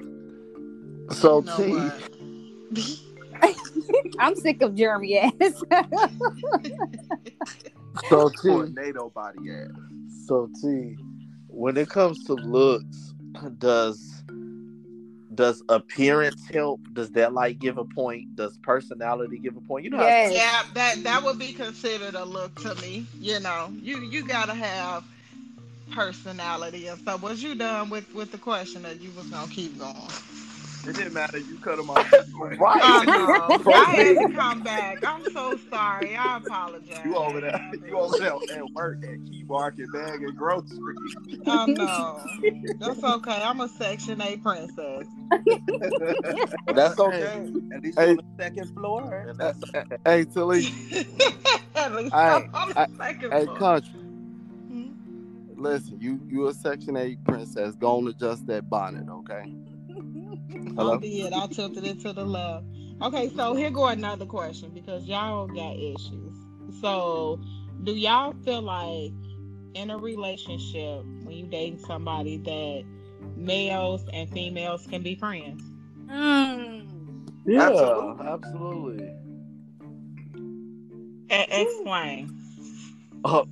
So 1.10 1.40
You 1.40 1.46
know 1.46 1.56
T, 1.56 1.70
what? 1.72 2.08
I'm 4.18 4.34
sick 4.36 4.62
of 4.62 4.74
Jeremy 4.74 5.18
ass. 5.18 5.32
so 8.08 8.28
T, 8.30 8.48
Tornado 8.48 9.10
body 9.10 9.50
ass. 9.50 9.70
so 10.26 10.48
T, 10.60 10.96
when 11.48 11.76
it 11.76 11.88
comes 11.88 12.24
to 12.24 12.34
looks, 12.34 13.14
does 13.58 14.22
does 15.34 15.62
appearance 15.70 16.46
help? 16.52 16.80
Does 16.92 17.10
that 17.12 17.32
like 17.32 17.58
give 17.58 17.78
a 17.78 17.84
point? 17.84 18.36
Does 18.36 18.58
personality 18.58 19.38
give 19.38 19.56
a 19.56 19.60
point? 19.60 19.84
You 19.84 19.90
know, 19.90 19.96
how- 19.98 20.04
yes. 20.04 20.32
Yeah, 20.34 20.62
that 20.74 21.02
that 21.04 21.22
would 21.24 21.38
be 21.38 21.52
considered 21.52 22.14
a 22.14 22.24
look 22.24 22.54
to 22.62 22.74
me. 22.76 23.06
You 23.18 23.40
know, 23.40 23.72
you 23.80 23.98
you 24.02 24.26
gotta 24.26 24.54
have 24.54 25.04
personality 25.92 26.88
and 26.88 26.98
stuff. 26.98 27.22
Was 27.22 27.42
you 27.42 27.56
done 27.56 27.90
with 27.90 28.12
with 28.14 28.32
the 28.32 28.38
question 28.38 28.82
that 28.82 29.00
you 29.02 29.12
was 29.12 29.28
gonna 29.28 29.48
keep 29.48 29.78
going? 29.78 29.94
It 30.86 30.96
didn't 30.96 31.14
matter. 31.14 31.38
You 31.38 31.58
cut 31.58 31.78
him 31.78 31.90
off. 31.90 32.08
Oh 32.80 33.04
right? 33.06 33.12
no, 33.12 33.62
I 33.72 33.92
had 33.92 34.18
to 34.18 34.26
come 34.26 34.62
back. 34.62 35.00
I'm 35.06 35.24
so 35.26 35.58
sorry. 35.70 36.16
I 36.16 36.38
apologize. 36.38 36.96
You 37.04 37.16
over 37.16 37.40
there? 37.40 37.60
You 37.86 37.98
over 37.98 38.16
there 38.18 38.34
at 38.50 38.74
work 38.76 38.98
at 39.04 39.24
Key 39.30 39.44
Market 39.48 39.92
bag 39.92 40.22
and 40.22 40.36
grocery? 40.36 40.96
Oh 41.46 41.66
no, 41.66 42.30
that's 42.80 43.02
okay. 43.04 43.42
I'm 43.42 43.60
a 43.60 43.68
Section 43.68 44.20
A 44.22 44.36
princess. 44.38 45.06
That's 46.74 46.98
okay. 46.98 47.50
At 47.72 47.82
least 47.84 47.98
Hey. 47.98 48.18
on 48.18 48.18
the 48.38 48.44
second 48.44 48.68
floor. 48.74 49.36
Hey, 50.04 50.26
Tilly. 50.26 50.68
At 51.76 51.94
least 51.94 52.14
Hey, 52.14 52.20
I'm 52.26 52.42
on 52.54 52.70
the 52.70 52.76
second 53.04 53.32
Hey, 53.32 53.46
floor. 53.46 53.58
country. 53.58 54.01
Listen, 55.62 56.00
you 56.00 56.20
you 56.28 56.48
a 56.48 56.54
Section 56.54 56.96
Eight 56.96 57.22
princess. 57.24 57.76
Go 57.76 57.98
and 57.98 58.08
adjust 58.08 58.48
that 58.48 58.68
bonnet, 58.68 59.08
okay? 59.08 59.54
Hello? 60.76 60.94
I 60.94 60.98
did. 60.98 61.32
I 61.32 61.46
tilted 61.46 61.84
it 61.84 62.00
to 62.00 62.12
the 62.12 62.24
left. 62.24 62.66
Okay, 63.00 63.30
so 63.36 63.54
here 63.54 63.70
go 63.70 63.86
another 63.86 64.26
question 64.26 64.70
because 64.74 65.04
y'all 65.04 65.46
got 65.46 65.76
issues. 65.76 66.34
So, 66.80 67.40
do 67.84 67.92
y'all 67.94 68.34
feel 68.44 68.62
like 68.62 69.12
in 69.74 69.90
a 69.90 69.98
relationship 69.98 71.04
when 71.22 71.30
you 71.36 71.46
dating 71.46 71.78
somebody 71.78 72.38
that 72.38 72.82
males 73.36 74.04
and 74.12 74.28
females 74.30 74.84
can 74.88 75.02
be 75.02 75.14
friends? 75.14 75.62
Mm. 76.08 76.88
yeah, 77.46 77.68
Absolutely. 77.68 78.26
absolutely. 78.26 79.10
E- 81.30 81.62
explain. 81.62 82.36
Oh, 83.24 83.46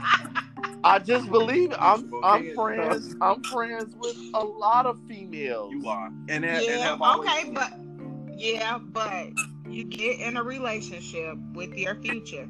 I 0.84 0.98
just 1.00 1.30
believe 1.30 1.74
I'm 1.78 2.12
I'm 2.22 2.54
friends. 2.54 3.14
I'm 3.20 3.42
friends 3.44 3.94
with 3.96 4.16
a 4.34 4.44
lot 4.44 4.86
of 4.86 4.98
females. 5.08 5.72
You 5.72 5.88
are. 5.88 6.08
And, 6.28 6.44
that, 6.44 6.62
and 6.62 6.64
yeah, 6.64 6.78
have 6.78 7.02
always 7.02 7.28
okay, 7.30 7.44
been. 7.44 7.54
but 7.54 7.72
yeah, 8.38 8.78
but 8.78 9.28
you 9.68 9.84
get 9.84 10.20
in 10.20 10.36
a 10.36 10.42
relationship 10.42 11.36
with 11.52 11.74
your 11.74 11.96
future, 11.96 12.42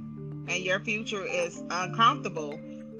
and 0.49 0.59
your 0.59 0.81
future 0.81 1.25
is 1.25 1.63
uncomfortable 1.71 2.59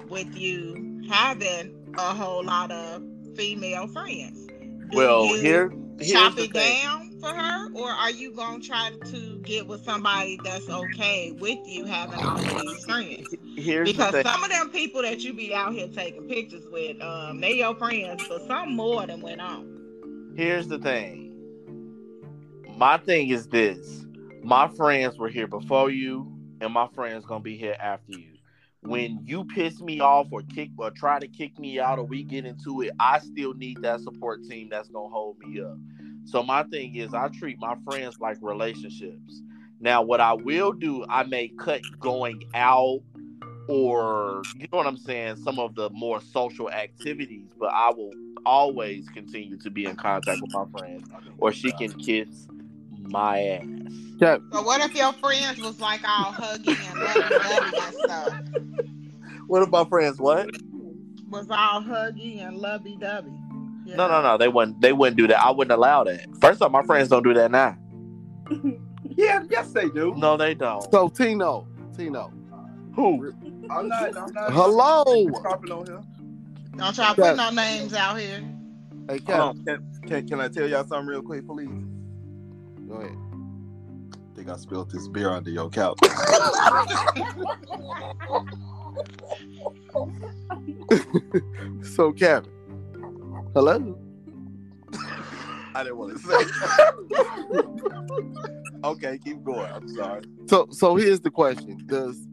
with 0.09 0.35
you 0.35 1.01
having 1.09 1.75
a 1.97 2.13
whole 2.13 2.43
lot 2.43 2.71
of 2.71 3.03
female 3.35 3.87
friends. 3.87 4.47
Do 4.91 4.97
Well, 4.97 5.25
you 5.27 5.41
here 5.41 5.71
here's 5.99 6.11
chop 6.11 6.35
the 6.35 6.43
it 6.45 6.53
thing. 6.53 6.83
down 6.83 7.08
for 7.19 7.29
her, 7.29 7.69
or 7.73 7.89
are 7.89 8.11
you 8.11 8.31
gonna 8.31 8.61
try 8.61 8.91
to 9.11 9.39
get 9.39 9.67
with 9.67 9.83
somebody 9.83 10.39
that's 10.43 10.69
okay 10.69 11.31
with 11.39 11.59
you 11.65 11.85
having 11.85 12.19
all 12.19 12.37
these 12.37 12.85
friends? 12.85 13.27
Here's 13.55 13.91
Because 13.91 14.23
some 14.23 14.43
of 14.43 14.49
them 14.49 14.69
people 14.69 15.01
that 15.01 15.19
you 15.19 15.33
be 15.33 15.53
out 15.53 15.73
here 15.73 15.87
taking 15.87 16.27
pictures 16.27 16.65
with, 16.71 17.01
um, 17.01 17.41
they 17.41 17.53
your 17.57 17.75
friends, 17.75 18.25
but 18.27 18.45
some 18.47 18.75
more 18.75 19.05
than 19.05 19.21
went 19.21 19.41
on. 19.41 20.33
Here's 20.35 20.67
the 20.67 20.79
thing. 20.79 21.25
My 22.77 22.97
thing 22.97 23.29
is 23.29 23.47
this. 23.47 24.05
My 24.41 24.69
friends 24.69 25.17
were 25.17 25.29
here 25.29 25.47
before 25.47 25.89
you, 25.89 26.31
and 26.61 26.73
my 26.73 26.87
friends 26.95 27.25
gonna 27.25 27.43
be 27.43 27.57
here 27.57 27.75
after 27.79 28.13
you. 28.13 28.25
When 28.81 29.19
you 29.25 29.43
piss 29.43 29.81
me 29.81 29.99
off 29.99 30.27
or 30.31 30.41
kick 30.41 30.69
or 30.77 30.89
try 30.91 31.19
to 31.19 31.27
kick 31.27 31.59
me 31.59 31.79
out 31.81 31.99
or 31.99 32.05
we 32.05 32.23
get 32.23 32.45
into 32.45 32.81
it, 32.81 32.91
I 32.97 33.19
still 33.19 33.53
need 33.53 33.81
that 33.81 33.99
support 33.99 34.45
team 34.45 34.69
that's 34.69 34.87
gonna 34.87 35.09
hold 35.09 35.37
me 35.39 35.59
up. 35.59 35.77
So 36.29 36.43
my 36.43 36.63
thing 36.63 36.95
is 36.95 37.13
I 37.13 37.27
treat 37.29 37.59
my 37.59 37.75
friends 37.83 38.19
like 38.19 38.37
relationships. 38.41 39.41
Now 39.79 40.01
what 40.01 40.21
I 40.21 40.33
will 40.33 40.73
do, 40.73 41.05
I 41.09 41.23
may 41.23 41.47
cut 41.47 41.81
going 41.99 42.43
out 42.53 43.01
or 43.67 44.41
you 44.55 44.67
know 44.71 44.77
what 44.77 44.87
I'm 44.87 44.97
saying, 44.97 45.37
some 45.37 45.59
of 45.59 45.75
the 45.75 45.89
more 45.91 46.21
social 46.21 46.69
activities, 46.69 47.49
but 47.59 47.71
I 47.73 47.91
will 47.91 48.11
always 48.45 49.07
continue 49.09 49.57
to 49.57 49.69
be 49.69 49.85
in 49.85 49.95
contact 49.95 50.41
with 50.41 50.51
my 50.51 50.65
friends, 50.77 51.07
or 51.37 51.51
she 51.51 51.71
can 51.71 51.91
kiss 51.93 52.47
my 53.01 53.39
ass. 53.39 53.65
Cap, 54.19 54.41
But 54.51 54.65
what 54.65 54.81
if 54.81 54.95
your 54.95 55.13
friends 55.13 55.61
was 55.61 55.79
like 55.79 56.01
all 56.03 56.31
hugging 56.31 56.75
and 56.75 56.99
lovey-dovey 56.99 57.77
and 57.81 57.95
stuff? 57.95 58.33
What 59.47 59.63
if 59.63 59.69
my 59.69 59.85
friends? 59.85 60.19
What? 60.19 60.49
Was 61.29 61.47
all 61.49 61.81
huggy 61.81 62.45
and 62.45 62.57
lovey-dovey? 62.57 63.38
You 63.89 63.95
No, 63.95 64.07
no, 64.07 64.21
no. 64.21 64.37
They 64.37 64.47
wouldn't. 64.47 64.81
They 64.81 64.93
wouldn't 64.93 65.17
do 65.17 65.27
that. 65.27 65.41
I 65.41 65.49
wouldn't 65.49 65.71
allow 65.71 66.03
that. 66.03 66.27
First 66.39 66.61
off, 66.61 66.71
my 66.71 66.83
friends 66.83 67.09
don't 67.09 67.23
do 67.23 67.33
that 67.33 67.51
now. 67.51 67.77
Yeah, 69.17 69.43
yes 69.49 69.73
they 69.73 69.89
do. 69.89 70.13
No, 70.15 70.37
they 70.37 70.53
don't. 70.53 70.89
so 70.91 71.09
Tino, 71.09 71.67
Tino. 71.97 72.31
Who? 72.95 73.33
I'm 73.69 73.89
not. 73.89 74.15
I'm 74.15 74.31
not. 74.31 74.53
Hello. 74.53 75.27
Dropping 75.41 75.71
on 75.73 75.85
here. 75.87 76.01
Don't 76.77 76.95
try 76.95 77.13
putting 77.15 77.35
no 77.35 77.49
names 77.49 77.93
out 77.93 78.17
here. 78.17 78.41
Hey, 79.09 79.19
Cap. 79.19 79.39
Um, 79.41 79.65
can, 79.65 79.91
can, 80.07 80.27
can 80.27 80.39
I 80.39 80.47
tell 80.47 80.69
y'all 80.69 80.85
something 80.87 81.07
real 81.07 81.21
quick, 81.21 81.45
please? 81.45 81.67
Go 82.87 82.93
ahead. 82.95 83.17
I 84.13 84.35
think 84.37 84.47
I 84.49 84.55
spilled 84.55 84.89
this 84.91 85.09
beer 85.09 85.31
under 85.31 85.49
your 85.49 85.69
couch. 85.69 85.99
So, 91.83 92.11
Kevin. 92.13 92.49
Hello. 93.53 93.97
I 95.75 95.83
didn't 95.83 95.97
want 95.97 96.13
to 96.13 96.19
say. 96.27 96.45
okay, 98.83 99.17
keep 99.23 99.43
going. 99.43 99.71
I'm 99.71 99.87
sorry. 99.95 100.23
So, 100.47 100.67
so 100.71 100.95
here's 100.95 101.21
the 101.21 101.31
question: 101.31 101.81
Does 101.87 102.27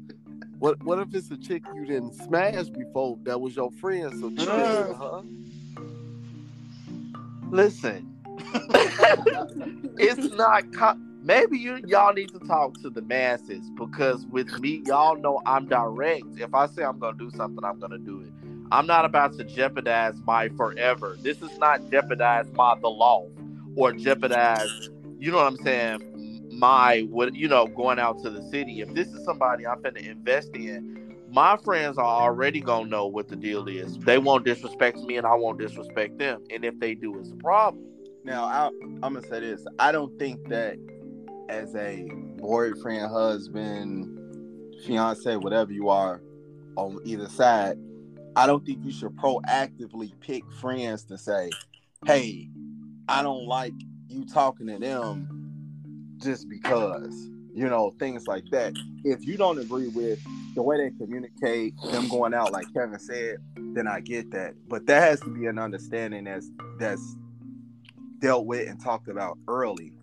what? 0.58 0.82
What 0.82 0.98
if 0.98 1.14
it's 1.14 1.30
a 1.30 1.36
chick 1.38 1.62
you 1.74 1.86
didn't 1.86 2.14
smash 2.14 2.66
before 2.70 3.18
that 3.24 3.40
was 3.40 3.56
your 3.56 3.70
friend? 3.72 4.12
So, 4.20 4.30
chill, 4.30 4.50
Uh. 4.50 4.94
huh? 4.94 5.22
Listen, 7.50 8.12
it's 9.98 10.30
not. 10.34 10.70
Co- 10.72 10.98
Maybe 11.22 11.58
you 11.58 11.80
y'all 11.88 12.12
need 12.12 12.32
to 12.34 12.38
talk 12.40 12.74
to 12.82 12.90
the 12.90 13.02
masses 13.02 13.68
because 13.76 14.24
with 14.26 14.48
me, 14.60 14.82
y'all 14.86 15.16
know 15.16 15.42
I'm 15.44 15.66
direct. 15.66 16.24
If 16.38 16.54
I 16.54 16.66
say 16.66 16.84
I'm 16.84 16.98
gonna 17.00 17.16
do 17.18 17.30
something, 17.30 17.64
I'm 17.64 17.80
gonna 17.80 17.98
do 17.98 18.20
it. 18.20 18.32
I'm 18.72 18.86
not 18.86 19.04
about 19.04 19.36
to 19.38 19.44
jeopardize 19.44 20.14
my 20.24 20.48
forever. 20.50 21.16
This 21.22 21.40
is 21.42 21.56
not 21.58 21.90
jeopardize 21.90 22.46
my 22.54 22.74
the 22.80 22.88
law 22.88 23.28
or 23.76 23.92
jeopardize. 23.92 24.70
You 25.18 25.30
know 25.30 25.38
what 25.38 25.46
I'm 25.46 25.56
saying? 25.58 26.48
My 26.52 27.06
what 27.10 27.34
you 27.34 27.48
know 27.48 27.66
going 27.66 27.98
out 27.98 28.22
to 28.22 28.30
the 28.30 28.42
city. 28.50 28.80
If 28.80 28.92
this 28.94 29.08
is 29.08 29.24
somebody 29.24 29.66
I'm 29.66 29.82
gonna 29.82 30.00
invest 30.00 30.54
in, 30.54 31.14
my 31.30 31.56
friends 31.58 31.98
are 31.98 32.04
already 32.04 32.60
gonna 32.60 32.88
know 32.88 33.06
what 33.06 33.28
the 33.28 33.36
deal 33.36 33.68
is. 33.68 33.98
They 33.98 34.18
won't 34.18 34.44
disrespect 34.44 34.98
me, 34.98 35.16
and 35.16 35.26
I 35.26 35.34
won't 35.34 35.58
disrespect 35.58 36.18
them. 36.18 36.42
And 36.50 36.64
if 36.64 36.78
they 36.80 36.94
do, 36.94 37.18
it's 37.18 37.30
a 37.30 37.36
problem. 37.36 37.84
Now, 38.24 38.44
I, 38.44 38.66
I'm 39.02 39.14
gonna 39.14 39.22
say 39.22 39.40
this. 39.40 39.64
I 39.78 39.92
don't 39.92 40.18
think 40.18 40.48
that 40.48 40.76
as 41.48 41.74
a 41.76 42.08
boyfriend, 42.38 43.10
husband, 43.10 44.18
fiance, 44.84 45.36
whatever 45.36 45.72
you 45.72 45.88
are, 45.88 46.20
on 46.76 46.98
either 47.04 47.28
side, 47.28 47.78
I 48.36 48.46
don't 48.46 48.64
think 48.64 48.84
you 48.84 48.92
should 48.92 49.16
proactively 49.16 50.12
pick 50.20 50.44
friends 50.60 51.04
to 51.04 51.18
say, 51.18 51.50
"Hey, 52.04 52.50
I 53.08 53.22
don't 53.22 53.46
like 53.46 53.74
you 54.08 54.24
talking 54.26 54.66
to 54.68 54.78
them 54.78 56.16
just 56.18 56.48
because." 56.48 57.30
You 57.54 57.70
know, 57.70 57.94
things 57.98 58.26
like 58.26 58.44
that. 58.50 58.74
If 59.02 59.26
you 59.26 59.38
don't 59.38 59.58
agree 59.58 59.88
with 59.88 60.22
the 60.54 60.60
way 60.60 60.76
they 60.76 60.90
communicate, 60.98 61.72
them 61.90 62.06
going 62.06 62.34
out, 62.34 62.52
like 62.52 62.66
Kevin 62.74 62.98
said, 62.98 63.38
then 63.56 63.88
I 63.88 64.00
get 64.00 64.30
that. 64.32 64.52
But 64.68 64.84
that 64.88 65.02
has 65.02 65.20
to 65.20 65.30
be 65.30 65.46
an 65.46 65.58
understanding 65.58 66.24
that's 66.24 66.50
that's 66.78 67.16
dealt 68.18 68.44
with 68.44 68.68
and 68.68 68.78
talked 68.78 69.08
about 69.08 69.38
early. 69.48 69.94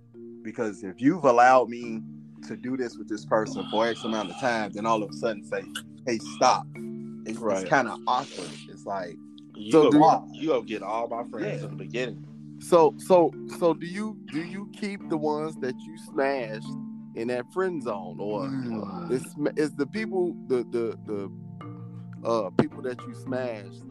Because 0.41 0.83
if 0.83 0.99
you've 0.99 1.25
allowed 1.25 1.69
me 1.69 2.01
to 2.47 2.55
do 2.55 2.75
this 2.75 2.97
with 2.97 3.07
this 3.07 3.23
person 3.25 3.65
for 3.69 3.87
X 3.87 4.03
amount 4.03 4.31
of 4.31 4.39
time, 4.39 4.71
then 4.71 4.85
all 4.85 5.03
of 5.03 5.09
a 5.09 5.13
sudden 5.13 5.43
say, 5.45 5.63
hey, 6.07 6.17
stop. 6.35 6.65
It's, 7.25 7.37
Right. 7.39 7.67
kind 7.67 7.87
of 7.87 7.99
awkward. 8.07 8.49
It's 8.69 8.85
like, 8.85 9.17
You 9.55 9.71
So 9.71 9.91
go, 9.91 10.25
do- 10.31 10.37
you 10.39 10.47
go 10.49 10.61
get 10.63 10.81
all 10.81 11.07
my 11.07 11.23
friends 11.25 11.61
Yeah. 11.61 11.65
in 11.69 11.77
the 11.77 11.83
beginning. 11.83 12.25
So 12.59 12.93
so 12.97 13.31
so 13.59 13.73
do 13.73 13.85
you 13.85 14.17
do 14.31 14.41
you 14.43 14.69
keep 14.73 15.09
the 15.09 15.17
ones 15.17 15.55
that 15.57 15.75
you 15.81 15.97
smashed 15.97 16.65
in 17.15 17.27
that 17.27 17.51
friend 17.53 17.83
zone 17.83 18.17
or 18.19 18.45
is 19.13 19.23
is 19.57 19.71
the 19.73 19.85
people 19.85 20.33
the 20.47 20.63
the 20.71 20.97
the 21.05 21.31
uh 22.27 22.49
people 22.51 22.81
that 22.83 22.99
you 23.05 23.13
smashed 23.13 23.83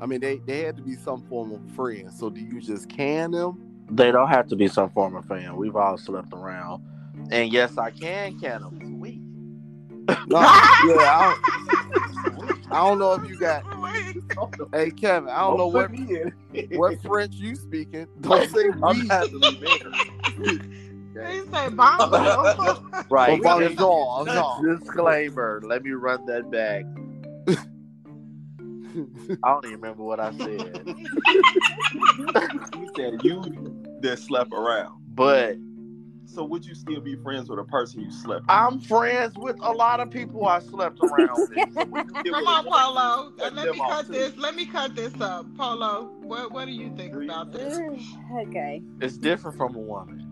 I 0.00 0.06
mean 0.06 0.20
they 0.20 0.38
they 0.46 0.60
had 0.62 0.76
to 0.76 0.82
be 0.82 0.96
some 0.96 1.22
form 1.28 1.52
of 1.52 1.60
friend. 1.76 2.12
So 2.12 2.28
do 2.28 2.40
you 2.40 2.60
just 2.60 2.88
can 2.90 3.30
them? 3.30 3.58
They 3.90 4.10
don't 4.10 4.28
have 4.28 4.48
to 4.48 4.56
be 4.56 4.66
some 4.68 4.90
form 4.90 5.14
of 5.14 5.24
fan. 5.26 5.56
We've 5.56 5.76
all 5.76 5.96
slept 5.96 6.32
around, 6.32 6.82
and 7.30 7.52
yes, 7.52 7.78
I 7.78 7.90
can 7.92 8.38
can 8.40 8.60
them. 8.62 8.78
Sweet. 8.98 9.22
No, 10.28 10.40
yeah, 10.40 11.34
I 12.70 12.78
don't, 12.84 12.98
know 12.98 13.14
if 13.14 13.28
you 13.28 13.36
got 13.38 13.64
Hey 14.72 14.90
Kevin, 14.90 15.28
I 15.30 15.40
don't 15.42 15.56
know 15.58 15.68
what 15.68 15.90
put 15.90 15.98
me 15.98 16.20
in. 16.20 16.32
what 16.78 17.00
French 17.02 17.34
you 17.34 17.54
speaking. 17.56 18.06
Don't 18.20 18.48
say 18.50 18.68
I'm 18.82 19.00
we. 19.00 19.06
happily 19.08 19.56
married. 19.60 19.82
He 21.30 21.50
say 21.50 21.68
bongo. 21.70 22.84
Right. 23.08 23.40
Well, 23.42 23.60
Dis- 23.60 23.78
no, 23.78 24.24
no. 24.24 24.62
Disclaimer. 24.78 25.62
Let 25.64 25.82
me 25.82 25.90
run 25.92 26.26
that 26.26 26.50
back. 26.50 26.84
I 29.42 29.48
don't 29.50 29.64
even 29.66 29.80
remember 29.80 30.02
what 30.02 30.20
I 30.20 30.32
said, 30.32 30.82
You 32.74 32.88
said 32.96 33.12
you 33.22 33.42
that 34.00 34.18
slept 34.18 34.52
around. 34.52 35.02
but 35.14 35.56
So 36.36 36.44
would 36.44 36.66
you 36.66 36.74
still 36.74 37.00
be 37.00 37.16
friends 37.16 37.48
with 37.48 37.58
a 37.60 37.64
person 37.64 38.02
you 38.02 38.10
slept? 38.12 38.44
I'm 38.50 38.78
friends 38.78 39.38
with 39.38 39.56
a 39.62 39.72
lot 39.72 40.00
of 40.00 40.10
people 40.10 40.46
I 40.46 40.58
slept 40.58 41.00
around 41.02 41.48
with. 41.48 41.60
with? 41.74 42.06
Come 42.30 42.46
on, 42.46 42.66
Polo. 42.66 43.32
Cut 43.38 43.54
Let 43.54 43.70
me 43.70 43.72
them 43.72 43.80
off, 43.80 43.90
cut 43.90 44.06
too. 44.08 44.12
this. 44.12 44.36
Let 44.36 44.54
me 44.54 44.66
cut 44.66 44.94
this 44.94 45.18
up, 45.22 45.46
Polo. 45.56 46.10
What 46.20 46.52
What 46.52 46.66
do 46.66 46.72
you 46.72 46.90
think 46.94 47.14
about 47.16 47.52
this? 47.52 47.78
okay. 48.42 48.82
It's 49.00 49.16
different 49.16 49.56
from 49.56 49.76
a 49.76 49.80
woman. 49.80 50.26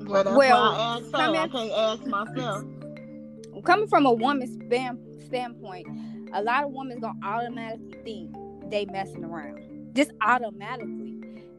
Well, 0.00 0.24
that's 0.24 0.36
Well, 0.36 0.60
why 0.60 0.76
I 0.76 0.96
asked 0.96 1.12
her. 1.12 1.18
I 1.18 1.48
can't 1.48 1.72
ask 1.72 2.06
myself. 2.06 2.64
Coming 3.64 3.88
from 3.88 4.06
a 4.06 4.12
woman's 4.12 4.54
span, 4.54 4.98
standpoint, 5.26 5.86
a 6.32 6.42
lot 6.42 6.64
of 6.64 6.72
women 6.72 7.00
gonna 7.00 7.18
automatically 7.24 7.94
think 8.04 8.34
they 8.70 8.86
messing 8.86 9.24
around, 9.24 9.60
just 9.94 10.12
automatically. 10.22 11.01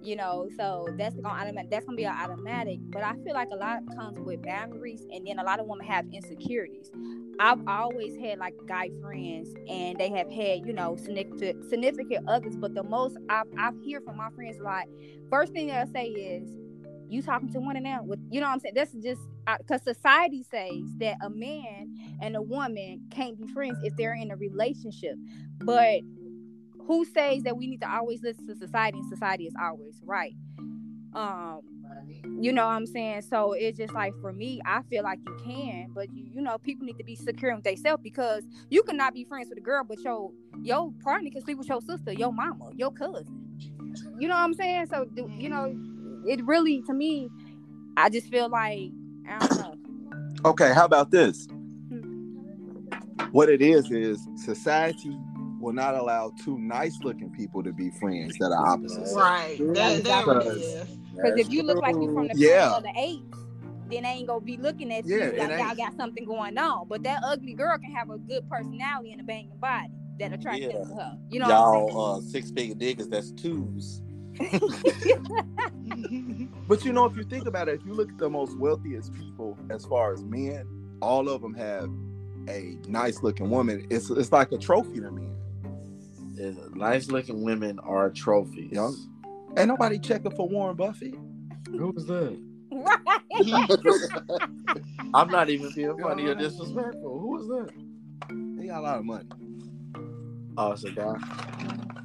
You 0.03 0.17
know, 0.17 0.49
so 0.57 0.89
that's 0.97 1.15
gonna 1.15 1.33
automatic. 1.33 1.71
That's 1.71 1.85
gonna 1.85 1.95
be 1.95 2.03
an 2.03 2.13
automatic. 2.13 2.79
But 2.89 3.03
I 3.03 3.13
feel 3.23 3.33
like 3.33 3.47
a 3.53 3.55
lot 3.55 3.79
comes 3.95 4.19
with 4.19 4.41
boundaries, 4.43 5.05
and 5.13 5.25
then 5.25 5.39
a 5.39 5.43
lot 5.43 5.61
of 5.61 5.67
women 5.67 5.87
have 5.87 6.05
insecurities. 6.11 6.91
I've 7.39 7.65
always 7.67 8.15
had 8.17 8.37
like 8.37 8.53
guy 8.67 8.89
friends, 9.01 9.53
and 9.69 9.97
they 9.97 10.09
have 10.09 10.29
had 10.29 10.67
you 10.67 10.73
know 10.73 10.97
significant 10.97 11.69
significant 11.69 12.27
others. 12.27 12.57
But 12.57 12.75
the 12.75 12.83
most 12.83 13.17
I've 13.29 13.47
I've 13.57 13.79
hear 13.81 14.01
from 14.01 14.17
my 14.17 14.29
friends 14.31 14.57
like, 14.59 14.89
first 15.29 15.53
thing 15.53 15.67
they'll 15.67 15.87
say 15.87 16.07
is, 16.07 16.49
"You 17.07 17.21
talking 17.21 17.51
to 17.53 17.59
one 17.59 17.77
of 17.77 17.83
them?" 17.83 18.07
With 18.07 18.19
you 18.29 18.41
know 18.41 18.47
what 18.47 18.53
I'm 18.53 18.59
saying? 18.59 18.75
That's 18.75 18.91
just 18.91 19.21
because 19.57 19.83
society 19.83 20.43
says 20.43 20.83
that 20.97 21.15
a 21.21 21.29
man 21.29 22.17
and 22.21 22.35
a 22.35 22.41
woman 22.41 23.01
can't 23.09 23.37
be 23.37 23.47
friends 23.53 23.77
if 23.83 23.95
they're 23.95 24.15
in 24.15 24.31
a 24.31 24.35
relationship. 24.35 25.15
But 25.59 26.01
who 26.87 27.05
says 27.05 27.43
that 27.43 27.57
we 27.57 27.67
need 27.67 27.81
to 27.81 27.89
always 27.89 28.21
listen 28.21 28.47
to 28.47 28.55
society 28.55 28.99
and 28.99 29.09
society 29.09 29.45
is 29.45 29.53
always 29.61 30.01
right? 30.05 30.35
Um, 31.13 31.61
you 32.39 32.51
know 32.51 32.65
what 32.65 32.73
I'm 32.73 32.85
saying? 32.85 33.21
So 33.21 33.53
it's 33.53 33.77
just 33.77 33.93
like 33.93 34.13
for 34.21 34.33
me, 34.33 34.61
I 34.65 34.81
feel 34.83 35.03
like 35.03 35.19
you 35.25 35.37
can, 35.43 35.91
but 35.93 36.11
you 36.13 36.23
you 36.33 36.41
know, 36.41 36.57
people 36.57 36.85
need 36.85 36.97
to 36.97 37.03
be 37.03 37.15
secure 37.15 37.53
with 37.53 37.63
themselves 37.63 38.01
because 38.01 38.43
you 38.69 38.83
cannot 38.83 39.13
be 39.13 39.23
friends 39.23 39.49
with 39.49 39.57
a 39.57 39.61
girl, 39.61 39.83
but 39.83 39.99
your 39.99 40.31
your 40.61 40.91
partner 41.03 41.29
can 41.29 41.41
sleep 41.41 41.57
with 41.57 41.69
your 41.69 41.81
sister, 41.81 42.11
your 42.13 42.33
mama, 42.33 42.71
your 42.75 42.91
cousin. 42.91 43.25
You 44.17 44.27
know 44.27 44.33
what 44.33 44.41
I'm 44.41 44.53
saying? 44.53 44.87
So 44.87 45.07
you 45.15 45.49
know, 45.49 45.75
it 46.25 46.43
really 46.45 46.81
to 46.83 46.93
me, 46.93 47.29
I 47.97 48.09
just 48.09 48.29
feel 48.29 48.49
like 48.49 48.89
I 49.29 49.39
don't 49.39 49.59
know. 49.59 50.49
Okay, 50.49 50.73
how 50.73 50.85
about 50.85 51.11
this? 51.11 51.47
What 53.31 53.49
it 53.49 53.61
is 53.61 53.89
is 53.91 54.27
society 54.35 55.17
will 55.63 55.73
not 55.73 55.95
allow 55.95 56.31
two 56.43 56.59
nice 56.59 56.99
looking 57.01 57.31
people 57.31 57.63
to 57.63 57.71
be 57.73 57.89
friends 57.91 58.37
that 58.39 58.51
are 58.51 58.67
opposites. 58.67 59.13
Right. 59.15 59.57
That, 59.73 60.03
that 60.03 60.25
Because- 60.25 60.57
is. 60.57 60.97
If 61.37 61.51
you 61.51 61.63
look 61.63 61.77
like 61.77 61.95
you're 61.95 62.11
from 62.13 62.27
the 62.27 62.33
Yeah. 62.35 62.75
of 62.75 62.83
the 62.83 62.91
apes, 62.97 63.37
then 63.89 64.03
they 64.03 64.09
ain't 64.09 64.27
gonna 64.27 64.41
be 64.41 64.57
looking 64.57 64.91
at 64.91 65.05
Yeah, 65.05 65.17
you 65.17 65.23
it 65.23 65.37
like 65.39 65.59
y'all 65.59 65.75
got 65.75 65.95
something 65.95 66.25
going 66.25 66.57
on. 66.57 66.87
But 66.87 67.03
that 67.03 67.21
ugly 67.23 67.53
girl 67.53 67.77
can 67.77 67.91
have 67.91 68.09
a 68.09 68.17
good 68.17 68.49
personality 68.49 69.11
and 69.11 69.21
a 69.21 69.23
banging 69.23 69.57
body 69.59 69.93
that 70.19 70.33
attracts 70.33 70.61
Yeah. 70.61 70.69
them 70.73 70.87
to 70.89 70.95
her. 70.95 71.17
You 71.29 71.39
know 71.39 71.47
what 71.47 71.53
I'm 71.55 71.87
Y'all 71.95 72.15
uh 72.17 72.21
six 72.21 72.49
figure 72.51 72.75
niggas, 72.75 73.09
that's 73.09 73.31
twos. 73.31 74.01
But 76.67 76.85
you 76.85 76.93
know, 76.93 77.05
if 77.05 77.15
you 77.17 77.23
think 77.23 77.45
about 77.45 77.67
it, 77.67 77.75
if 77.81 77.85
you 77.85 77.93
look 77.93 78.09
at 78.09 78.17
the 78.17 78.29
most 78.29 78.57
wealthiest 78.57 79.13
people 79.13 79.57
as 79.69 79.85
far 79.85 80.13
as 80.13 80.23
men, 80.23 80.65
all 81.01 81.27
of 81.29 81.41
them 81.41 81.53
have 81.53 81.89
a 82.49 82.77
nice 82.87 83.21
looking 83.21 83.49
woman. 83.49 83.85
It's 83.89 84.09
it's 84.09 84.31
like 84.31 84.51
a 84.51 84.57
trophy 84.57 84.99
to 85.01 85.11
men. 85.11 85.35
Uh, 86.39 86.51
nice 86.73 87.09
looking 87.09 87.43
women 87.43 87.79
are 87.79 88.09
trophies. 88.09 88.69
Yeah. 88.71 88.89
Ain't 89.57 89.67
nobody 89.67 89.99
checking 89.99 90.31
for 90.31 90.47
Warren 90.47 90.75
Buffett. 90.75 91.13
Who's 91.67 92.05
that? 92.05 92.39
Right. 92.71 92.99
I'm 95.13 95.29
not 95.29 95.49
even 95.49 95.71
being 95.75 95.97
funny 95.99 96.25
or 96.25 96.35
disrespectful. 96.35 97.19
Who 97.19 97.39
is 97.39 97.47
that? 97.47 97.69
He 98.59 98.67
got 98.67 98.79
a 98.79 98.81
lot 98.81 98.97
of 98.99 99.05
money. 99.05 99.25
Oh, 100.57 100.71
it's 100.71 100.83
a 100.83 100.91
guy. 100.91 101.13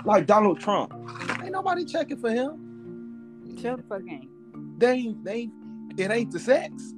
Like 0.04 0.26
Donald 0.26 0.60
Trump. 0.60 0.92
Ain't 1.42 1.52
nobody 1.52 1.84
checking 1.84 2.18
for 2.18 2.30
him. 2.30 3.56
Shut 3.60 3.78
the 3.78 3.82
fuck. 3.84 4.02
They 4.78 4.90
ain't 4.90 5.24
they 5.24 5.32
ain't, 5.32 5.52
it 5.98 6.10
ain't 6.10 6.32
the 6.32 6.38
sex. 6.38 6.94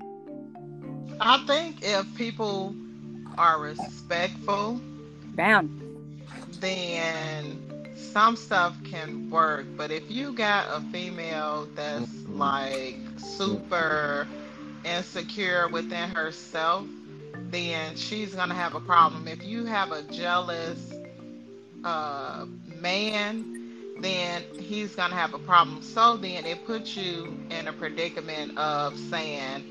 I 1.21 1.39
think 1.47 1.79
if 1.83 2.13
people 2.17 2.75
are 3.39 3.61
respectful, 3.61 4.81
Bound. 5.35 5.80
Then 6.61 7.61
some 7.97 8.37
stuff 8.37 8.77
can 8.85 9.31
work. 9.31 9.67
But 9.77 9.91
if 9.91 10.11
you 10.11 10.33
got 10.33 10.69
a 10.71 10.81
female 10.93 11.69
that's 11.75 12.11
Mhm. 12.11 12.39
like 12.39 12.99
super 13.19 14.29
insecure 14.85 15.69
within 15.69 16.11
herself, 16.11 16.87
then 17.51 17.97
she's 17.97 18.35
gonna 18.35 18.55
have 18.55 18.75
a 18.75 18.81
problem. 18.81 19.29
If 19.29 19.45
you 19.45 19.67
have 19.67 19.93
a 19.93 20.03
jealous 20.05 20.93
uh, 21.85 22.47
man, 22.67 23.47
then 24.01 24.45
he's 24.59 24.95
gonna 24.97 25.15
have 25.17 25.35
a 25.35 25.39
problem. 25.39 25.83
So 25.83 26.17
then 26.17 26.47
it 26.47 26.65
puts 26.67 26.97
you 26.97 27.39
in 27.51 27.69
a 27.69 27.73
predicament 27.73 28.57
of 28.59 28.99
saying, 28.99 29.65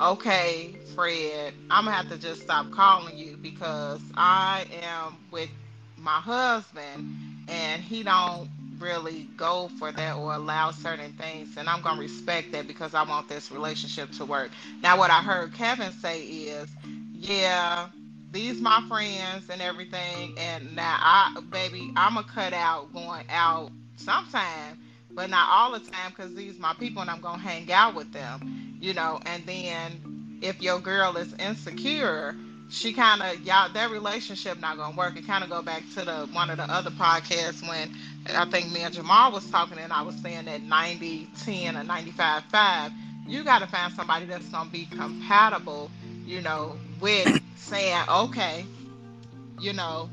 okay, 0.00 0.76
Fred, 0.94 1.54
I'm 1.70 1.84
gonna 1.86 1.96
have 1.96 2.08
to 2.10 2.18
just 2.18 2.42
stop 2.42 2.70
calling 2.70 3.16
you 3.18 3.36
because 3.36 4.00
I 4.16 4.66
am 4.82 5.16
with 5.30 5.50
my 6.00 6.20
husband 6.20 7.16
and 7.48 7.82
he 7.82 8.02
don't 8.02 8.48
really 8.78 9.28
go 9.36 9.68
for 9.78 9.92
that 9.92 10.16
or 10.16 10.34
allow 10.34 10.70
certain 10.70 11.12
things 11.14 11.56
and 11.56 11.68
I'm 11.68 11.82
gonna 11.82 12.00
respect 12.00 12.52
that 12.52 12.66
because 12.68 12.94
I 12.94 13.02
want 13.02 13.28
this 13.28 13.50
relationship 13.50 14.12
to 14.12 14.24
work. 14.24 14.50
Now 14.82 14.98
what 14.98 15.10
I 15.10 15.22
heard 15.22 15.54
Kevin 15.54 15.92
say 15.92 16.22
is, 16.22 16.68
yeah, 17.12 17.88
these 18.32 18.60
my 18.60 18.82
friends 18.88 19.50
and 19.50 19.60
everything 19.60 20.38
and 20.38 20.76
now 20.76 20.96
I 21.00 21.40
baby 21.50 21.92
I'ma 21.96 22.22
cut 22.22 22.52
out 22.52 22.92
going 22.92 23.26
out 23.30 23.70
sometime 23.96 24.78
but 25.10 25.30
not 25.30 25.48
all 25.50 25.72
the 25.72 25.80
time 25.80 26.10
because 26.10 26.34
these 26.34 26.58
my 26.58 26.74
people 26.74 27.02
and 27.02 27.10
I'm 27.10 27.20
gonna 27.20 27.42
hang 27.42 27.72
out 27.72 27.94
with 27.94 28.12
them, 28.12 28.76
you 28.80 28.94
know, 28.94 29.20
and 29.26 29.44
then 29.46 30.38
if 30.42 30.62
your 30.62 30.78
girl 30.78 31.16
is 31.16 31.34
insecure, 31.34 32.36
she 32.70 32.92
kind 32.92 33.22
of 33.22 33.40
y'all 33.46 33.72
that 33.72 33.90
relationship 33.90 34.60
not 34.60 34.76
gonna 34.76 34.96
work. 34.96 35.16
It 35.16 35.26
kind 35.26 35.42
of 35.42 35.50
go 35.50 35.62
back 35.62 35.82
to 35.94 36.04
the 36.04 36.28
one 36.32 36.50
of 36.50 36.58
the 36.58 36.64
other 36.64 36.90
podcasts 36.90 37.66
when 37.66 37.90
I 38.34 38.44
think 38.50 38.70
me 38.72 38.82
and 38.82 38.92
Jamal 38.92 39.32
was 39.32 39.48
talking 39.50 39.78
and 39.78 39.92
I 39.92 40.02
was 40.02 40.16
saying 40.16 40.44
that 40.46 40.62
90 40.62 41.28
10 41.44 41.76
or 41.76 41.84
95 41.84 42.44
5 42.44 42.92
you 43.26 43.44
got 43.44 43.60
to 43.60 43.66
find 43.66 43.92
somebody 43.92 44.26
that's 44.26 44.48
gonna 44.48 44.70
be 44.70 44.86
compatible 44.86 45.90
you 46.26 46.40
know 46.42 46.76
with 47.00 47.40
saying 47.56 48.02
okay 48.08 48.66
you 49.60 49.72
know 49.72 50.10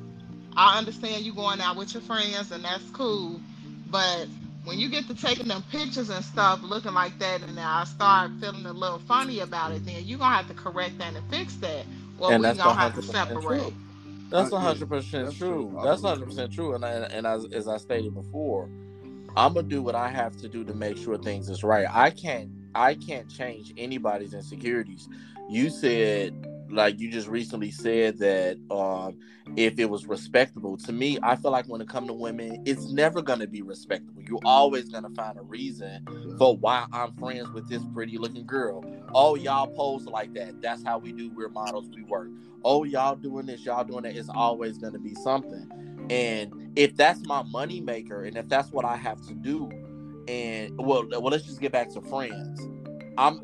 I 0.55 0.77
understand 0.77 1.25
you 1.25 1.33
going 1.33 1.59
out 1.59 1.75
with 1.75 1.93
your 1.93 2.03
friends 2.03 2.51
and 2.51 2.63
that's 2.63 2.89
cool 2.91 3.41
but 3.87 4.27
when 4.63 4.79
you 4.79 4.89
get 4.89 5.07
to 5.07 5.13
taking 5.13 5.47
them 5.47 5.63
pictures 5.71 6.09
and 6.09 6.23
stuff 6.23 6.61
looking 6.63 6.93
like 6.93 7.19
that 7.19 7.41
and 7.43 7.59
I 7.59 7.83
start 7.83 8.31
feeling 8.39 8.65
a 8.65 8.73
little 8.73 8.99
funny 8.99 9.41
about 9.41 9.73
it 9.73 9.85
then 9.85 10.03
you're 10.05 10.19
gonna 10.19 10.37
have 10.37 10.47
to 10.47 10.53
correct 10.53 10.97
that 10.99 11.15
and 11.15 11.29
fix 11.29 11.55
that 11.57 11.85
or 12.19 12.31
And 12.31 12.41
we 12.41 12.47
that's 12.47 12.57
gonna 12.59 12.79
have 12.79 12.93
to 12.95 13.01
100% 13.01 13.11
separate 13.11 13.41
true. 13.41 13.73
That's 14.29 14.51
Uh, 14.51 14.59
hundred 14.59 14.89
percent 14.89 15.31
true. 15.35 15.69
true. 15.71 15.79
That's 15.83 16.01
hundred 16.01 16.25
percent 16.25 16.51
true. 16.53 16.75
And 16.75 16.85
I, 16.85 16.91
and 16.91 17.27
as, 17.27 17.45
as 17.53 17.67
I 17.67 17.77
stated 17.77 18.13
before, 18.13 18.69
I'm 19.35 19.53
gonna 19.53 19.67
do 19.67 19.81
what 19.81 19.95
I 19.95 20.09
have 20.09 20.35
to 20.37 20.49
do 20.49 20.63
to 20.63 20.73
make 20.73 20.97
sure 20.97 21.17
things 21.17 21.49
is 21.49 21.63
right. 21.63 21.87
I 21.89 22.09
can't 22.09 22.49
I 22.73 22.95
can't 22.95 23.29
change 23.29 23.73
anybody's 23.77 24.33
insecurities. 24.33 25.07
You 25.49 25.69
said 25.69 26.33
like 26.69 26.99
you 26.99 27.11
just 27.11 27.27
recently 27.27 27.71
said 27.71 28.17
that 28.17 28.57
um, 28.71 29.17
if 29.55 29.77
it 29.79 29.85
was 29.85 30.07
respectable 30.07 30.75
to 30.75 30.91
me 30.91 31.17
i 31.23 31.35
feel 31.35 31.51
like 31.51 31.65
when 31.67 31.81
it 31.81 31.87
comes 31.87 32.07
to 32.07 32.13
women 32.13 32.61
it's 32.65 32.91
never 32.91 33.21
going 33.21 33.39
to 33.39 33.47
be 33.47 33.61
respectable. 33.61 34.21
You're 34.21 34.39
always 34.43 34.89
going 34.89 35.03
to 35.03 35.09
find 35.09 35.37
a 35.37 35.41
reason 35.43 36.05
for 36.37 36.57
why 36.57 36.85
i'm 36.91 37.13
friends 37.15 37.49
with 37.51 37.69
this 37.69 37.83
pretty 37.93 38.17
looking 38.17 38.45
girl. 38.45 38.83
Oh 39.13 39.35
y'all 39.35 39.67
pose 39.67 40.05
like 40.05 40.33
that. 40.33 40.61
That's 40.61 40.83
how 40.83 40.97
we 40.97 41.11
do 41.11 41.31
we're 41.31 41.49
models 41.49 41.89
we 41.95 42.03
work. 42.03 42.29
Oh 42.63 42.83
y'all 42.83 43.15
doing 43.15 43.45
this 43.45 43.65
y'all 43.65 43.83
doing 43.83 44.03
that. 44.03 44.15
It's 44.15 44.29
always 44.29 44.77
going 44.77 44.93
to 44.93 44.99
be 44.99 45.13
something. 45.15 46.07
And 46.09 46.71
if 46.75 46.95
that's 46.95 47.25
my 47.25 47.43
money 47.43 47.81
maker 47.81 48.23
and 48.23 48.37
if 48.37 48.47
that's 48.49 48.71
what 48.71 48.85
i 48.85 48.95
have 48.95 49.21
to 49.27 49.33
do 49.33 49.69
and 50.27 50.77
well 50.77 51.05
well 51.09 51.21
let's 51.21 51.45
just 51.45 51.61
get 51.61 51.71
back 51.71 51.89
to 51.93 52.01
friends. 52.01 52.67
I'm 53.17 53.41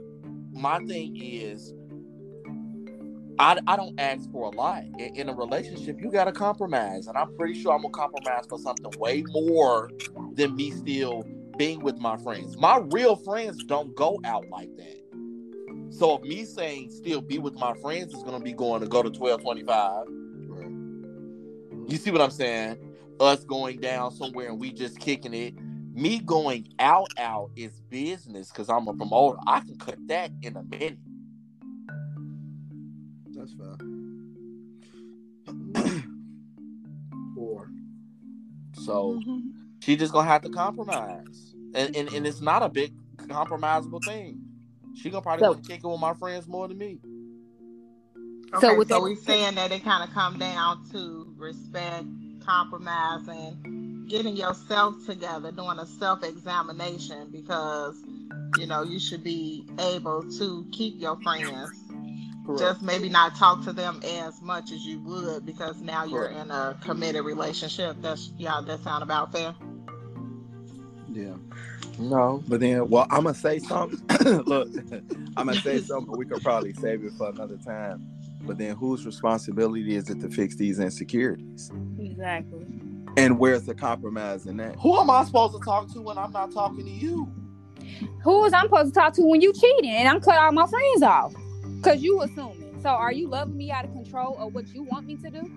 my 0.52 0.80
thing 0.80 1.18
is 1.22 1.74
I, 3.41 3.58
I 3.65 3.75
don't 3.75 3.99
ask 3.99 4.32
for 4.32 4.51
a 4.51 4.56
lot. 4.56 4.84
In, 4.99 5.15
in 5.15 5.30
a 5.30 5.34
relationship 5.34 5.99
you 5.99 6.12
got 6.12 6.25
to 6.25 6.32
compromise 6.32 7.08
and 7.08 7.17
i'm 7.17 7.36
pretty 7.36 7.60
sure 7.60 7.73
i'm 7.73 7.82
gonna 7.82 7.91
compromise 7.91 8.45
for 8.47 8.60
something 8.60 8.95
way 8.99 9.23
more 9.23 9.89
than 10.36 10.56
me 10.56 10.69
still 10.71 11.25
being 11.58 11.82
with 11.82 11.97
my 11.97 12.17
friends. 12.17 12.56
My 12.58 12.80
real 12.91 13.15
friends 13.15 13.63
don't 13.63 13.95
go 13.95 14.19
out 14.25 14.47
like 14.49 14.69
that. 14.77 15.01
So 15.89 16.17
if 16.17 16.21
me 16.21 16.45
saying 16.45 16.91
still 16.91 17.21
be 17.21 17.39
with 17.39 17.56
my 17.56 17.73
friends 17.82 18.13
is 18.13 18.23
gonna 18.23 18.39
be 18.39 18.54
going 18.54 18.82
to 18.82 18.88
go 18.88 19.01
to 19.01 19.10
1225 19.10 20.06
you 21.88 21.97
see 21.97 22.12
what 22.12 22.21
i'm 22.21 22.32
saying? 22.32 22.77
Us 23.19 23.43
going 23.43 23.80
down 23.80 24.12
somewhere 24.12 24.49
and 24.49 24.60
we 24.60 24.71
just 24.71 24.99
kicking 24.99 25.34
it. 25.34 25.56
Me 25.93 26.19
going 26.19 26.67
out 26.80 27.12
out 27.17 27.49
is 27.56 27.82
business 27.89 28.49
because 28.49 28.69
i'm 28.69 28.88
a 28.88 28.93
promoter. 28.93 29.39
I 29.47 29.62
can 29.62 29.77
cut 29.77 29.97
that 30.08 30.32
in 30.43 30.56
a 30.56 30.63
minute 30.63 30.97
That's 33.58 33.78
fair. 33.78 33.88
Four. 37.36 37.70
so 38.74 39.20
Mhm. 39.26 39.42
she 39.80 39.96
just 39.96 40.14
gonna 40.14 40.28
have 40.28 40.42
to 40.44 40.50
compromise 40.50 41.56
and, 41.74 41.96
and 41.96 42.10
and 42.14 42.28
it's 42.28 42.42
not 42.42 42.62
a 42.64 42.70
big 42.70 42.94
compromisable 43.18 44.04
thing 44.04 44.40
she 44.96 45.10
gonna 45.10 45.22
probably 45.22 45.44
So- 45.46 45.54
gonna 45.54 45.66
kick 45.66 45.82
it 45.84 45.88
with 45.88 46.00
my 46.00 46.14
friends 46.14 46.48
more 46.48 46.68
than 46.68 46.78
me 46.78 47.00
Okay, 48.54 48.60
So 48.68 48.74
so, 48.74 48.78
with 48.78 48.90
that- 48.90 49.02
we 49.02 49.16
saying 49.16 49.56
that 49.56 49.72
it 49.72 49.82
kind 49.84 50.04
of 50.04 50.14
come 50.14 50.38
down 50.38 50.84
to 50.92 51.34
respect, 51.38 52.06
compromise, 52.42 53.26
and 53.30 54.10
getting 54.10 54.36
yourself 54.36 55.06
together, 55.06 55.54
doing 55.54 55.80
a 55.80 55.86
self 55.86 56.22
examination 56.22 57.30
because 57.32 57.96
you 58.58 58.66
know 58.68 58.84
you 58.84 59.00
should 59.00 59.24
be 59.24 59.66
able 59.80 60.24
to 60.38 60.66
keep 60.74 61.00
your 61.00 61.16
friends. 61.22 61.72
Just 62.58 62.82
maybe 62.82 63.08
not 63.08 63.36
talk 63.36 63.63
to 63.65 63.73
them 63.73 64.01
as 64.04 64.41
much 64.41 64.71
as 64.71 64.86
you 64.86 64.99
would 64.99 65.45
because 65.45 65.80
now 65.82 66.04
you're 66.06 66.27
in 66.27 66.51
a 66.51 66.77
committed 66.82 67.23
relationship. 67.23 67.97
That's 68.01 68.32
yeah, 68.38 68.62
that 68.65 68.84
sound 68.84 69.04
about 69.04 69.32
fair. 69.32 69.54
Yeah. 71.12 71.36
no 71.99 72.43
But 72.47 72.62
then, 72.62 72.89
well, 72.89 73.06
I'm 73.10 73.23
gonna 73.23 73.36
say 73.36 73.60
something. 73.60 73.99
Look, 74.45 74.69
I'm 75.38 75.47
gonna 75.47 75.62
say 75.62 75.77
something, 75.82 76.08
but 76.08 76.17
we 76.17 76.25
could 76.25 76.41
probably 76.41 76.73
save 76.73 77.04
it 77.04 77.13
for 77.17 77.30
another 77.30 77.58
time. 77.58 78.08
But 78.41 78.58
then, 78.58 78.75
whose 78.75 79.06
responsibility 79.06 79.95
is 79.95 80.10
it 80.10 80.19
to 80.21 80.30
fix 80.30 80.56
these 80.56 80.80
insecurities? 80.80 81.71
Exactly. 81.99 82.65
And 83.17 83.38
where's 83.38 83.63
the 83.65 83.75
compromise 83.75 84.45
in 84.47 84.58
that? 84.58 84.75
who 84.77 84.97
am 84.99 85.10
i 85.10 85.23
supposed 85.25 85.54
to 85.54 85.60
talk 85.60 85.91
to 85.91 86.01
when 86.01 86.17
i'm 86.17 86.32
not 86.32 86.51
talking 86.54 86.86
to 86.86 86.89
you 86.91 87.30
Who 88.23 88.39
was 88.41 88.54
I'm 88.54 88.65
supposed 88.65 88.93
to 88.93 88.99
talk 88.99 89.13
to 89.13 89.21
when 89.23 89.41
you 89.41 89.54
cheating 89.54 89.89
and 89.89 90.08
I'm 90.08 90.21
cut 90.21 90.38
all 90.38 90.51
my 90.51 90.67
friends 90.67 91.04
off? 91.04 91.34
Cause 91.82 92.02
you 92.02 92.22
assuming. 92.22 92.80
So 92.82 92.89
are 92.89 93.12
you 93.12 93.28
loving 93.28 93.58
me 93.58 93.72
out 93.72 93.86
of 93.86 93.91
control 93.94 94.38
of 94.39 94.54
what 94.54 94.67
you 94.74 94.84
want 94.84 95.08
me 95.08 95.15
to 95.17 95.30
do? 95.30 95.50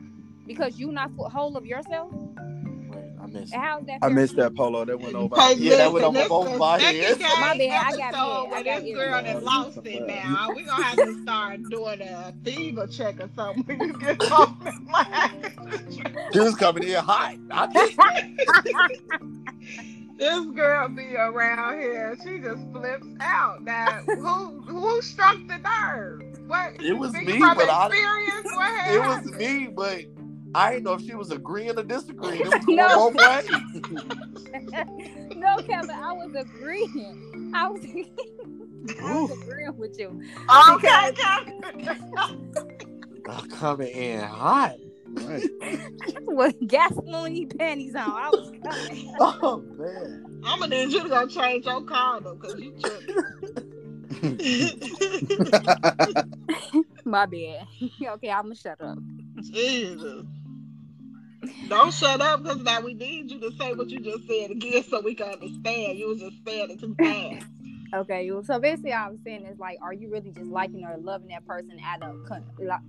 Because 0.47 0.79
you 0.79 0.93
not 0.93 1.11
full 1.17 1.29
whole 1.29 1.57
of 1.57 1.65
yourself? 1.67 2.11
Wait, 2.13 3.03
i 3.21 3.27
missed 3.27 3.55
how's 3.55 3.85
that? 3.87 3.99
I 4.03 4.09
missed 4.11 4.37
that 4.37 4.55
polo 4.55 4.85
that 4.85 5.01
went 5.01 5.15
over. 5.15 5.35
Hey, 5.37 5.55
Yeah, 5.55 5.77
that 5.77 5.93
went 5.93 6.05
over 6.05 6.29
both 6.29 6.53
the 6.53 6.59
my 6.59 6.79
second 6.79 7.01
heads. 7.03 7.19
game 7.19 7.29
My 7.41 7.57
bad, 7.59 7.95
I 7.95 7.97
got 7.97 8.15
episode 8.15 8.15
mad. 8.15 8.53
I 8.53 8.55
where 8.63 8.65
got 8.65 8.83
this 8.83 8.95
girl 8.95 9.15
irritated. 9.15 9.25
that 9.25 9.43
lost 9.45 9.79
it 9.85 10.07
now. 10.07 10.49
we 10.57 10.63
gonna 10.65 10.83
have 10.85 10.97
to 10.97 11.23
start 11.23 11.61
doing 11.71 12.01
a 12.03 12.35
fever 12.45 12.87
check 12.87 13.21
or 13.21 13.29
something 13.35 13.79
when 13.79 13.89
you 13.89 13.99
get 13.99 14.23
home 14.23 14.67
in 14.67 14.87
life. 14.87 15.33
she 16.33 16.39
was 16.41 16.55
coming 16.57 16.83
in 16.85 16.95
hot 16.97 17.37
I 17.51 17.67
think 17.69 17.99
this 20.17 20.47
girl 20.55 20.89
be 20.89 21.17
around 21.17 21.81
here. 21.81 22.17
She 22.25 22.39
just 22.39 22.63
flips 22.73 23.07
out. 23.21 23.63
Now, 23.63 24.03
who 24.07 24.61
who 24.63 25.03
struck 25.03 25.37
the 25.49 25.59
nerve? 25.59 26.23
What? 26.47 26.81
It 26.83 26.93
was 26.95 27.13
me, 27.15 27.39
but 27.39 27.69
I- 27.69 27.87
experience. 27.87 28.47
What 28.55 28.71
had 28.81 28.95
it 28.95 29.01
was 29.01 29.33
me 29.39 29.67
but 29.75 30.05
i 30.57 30.71
didn't 30.71 30.85
know 30.85 30.93
if 30.93 31.01
she 31.03 31.15
was 31.17 31.33
agreeing 31.33 31.77
or 31.77 31.83
disagreeing 31.83 32.43
it 32.43 32.47
was 32.47 32.65
No. 32.69 33.11
going 33.11 33.45
no, 35.41 35.57
Kevin, 35.67 35.91
I 35.91 36.13
was 36.13 36.33
agreeing. 36.37 37.51
I 37.53 37.69
was, 37.69 37.85
I 39.03 39.15
was 39.21 39.43
agreeing 39.43 39.77
with 39.77 39.99
you. 39.99 40.23
Okay, 40.75 41.13
Captain. 41.17 41.61
Uh, 43.27 43.41
coming 43.51 43.89
in 43.89 44.21
hot 44.21 44.77
Right. 45.15 45.43
With 46.27 46.57
gasoline 46.67 47.49
panties 47.49 47.95
on. 47.95 48.03
I 48.03 48.31
was 48.31 48.53
coming. 48.63 49.17
oh 49.21 49.65
man 49.79 50.25
I'm 50.45 50.61
gonna 50.61 50.77
need 50.77 50.93
you 50.93 51.03
to 51.03 51.09
go 51.09 51.27
change 51.27 51.65
your 51.65 51.83
car 51.83 52.21
though, 52.21 52.37
cause 52.37 52.57
you 52.59 52.73
tripping. 52.79 53.17
My 57.05 57.27
bad. 57.27 57.67
okay, 58.09 58.31
I'm 58.31 58.45
gonna 58.45 58.55
shut 58.55 58.81
up. 58.81 58.99
Jesus. 59.41 60.25
Don't 61.69 61.95
shut 61.95 62.21
up 62.21 62.43
because 62.43 62.63
now 62.63 62.81
we 62.81 62.95
need 62.95 63.31
you 63.31 63.39
to 63.41 63.53
say 63.59 63.73
what 63.73 63.91
you 63.91 64.01
just 64.01 64.27
said 64.27 64.51
again 64.51 64.83
so 64.85 65.01
we 65.01 65.15
can 65.15 65.29
understand. 65.29 65.99
You 65.99 66.09
was 66.09 66.21
just 66.21 66.37
saying 66.47 66.71
it 66.71 66.81
too 66.81 66.95
fast. 66.99 67.47
Okay, 67.95 68.29
well, 68.31 68.43
so 68.43 68.59
basically, 68.59 68.93
I 68.93 69.09
was 69.09 69.21
saying 69.25 69.47
is 69.47 69.59
like, 69.59 69.79
are 69.81 69.93
you 69.93 70.11
really 70.11 70.33
just 70.33 70.51
liking 70.51 70.85
or 70.85 70.97
loving 70.99 71.29
that 71.29 71.47
person 71.47 71.79
out 71.87 72.03
of 72.03 72.17
con- 72.27 72.45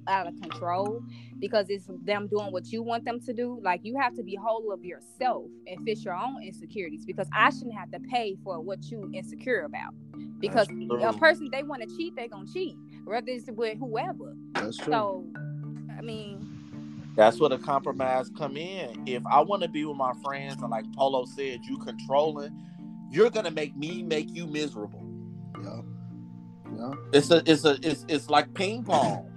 out 0.08 0.28
of 0.28 0.42
control 0.42 1.04
because 1.40 1.68
it's 1.70 1.86
them 2.06 2.28
doing 2.28 2.52
what 2.52 2.72
you 2.72 2.82
want 2.82 3.06
them 3.06 3.20
to 3.22 3.34
do? 3.34 3.60
Like, 3.62 3.82
you 3.84 3.98
have 4.00 4.16
to 4.16 4.24
be 4.24 4.36
whole 4.36 4.72
of 4.72 4.84
yourself 4.84 5.46
and 5.68 5.80
fix 5.86 6.04
your 6.04 6.16
own 6.16 6.42
insecurities 6.42 7.06
because 7.06 7.28
I 7.34 7.52
shouldn't 7.52 7.76
have 7.76 7.92
to 7.92 8.00
pay 8.00 8.36
for 8.44 8.60
what 8.60 8.90
you 8.90 9.12
insecure 9.14 9.62
about. 9.62 9.94
Because 10.40 10.70
a 10.70 11.14
person 11.14 11.50
they 11.52 11.64
want 11.64 11.84
to 11.84 11.98
cheat, 11.98 12.16
they 12.16 12.28
gonna 12.28 12.48
cheat, 12.52 12.76
whether 13.04 13.28
it's 13.28 13.50
with 13.52 13.78
whoever. 13.78 14.36
That's 14.54 14.78
true. 14.78 14.94
So, 14.94 15.26
I 15.98 16.02
mean, 16.02 16.48
That's 17.16 17.40
where 17.40 17.50
the 17.50 17.60
compromise 17.60 18.30
come 18.38 18.58
in. 18.58 19.04
If 19.08 19.26
I 19.28 19.42
want 19.42 19.62
to 19.64 19.70
be 19.70 19.86
with 19.86 19.98
my 19.98 20.14
friends 20.24 20.62
and 20.62 20.70
like 20.72 20.86
Polo 20.96 21.26
said, 21.26 21.60
you 21.64 21.78
controlling, 21.78 22.52
you're 23.16 23.30
gonna 23.30 23.52
make 23.52 23.76
me 23.76 24.04
make 24.04 24.30
you 24.36 24.46
miserable. 24.46 25.04
yeah. 25.64 25.82
Yeah. 26.78 26.92
It's 27.14 27.32
a 27.32 27.42
it's 27.50 27.64
a 27.64 27.78
it's 27.82 28.06
it's 28.10 28.30
like 28.30 28.54
ping 28.54 28.84
pong. 28.84 29.32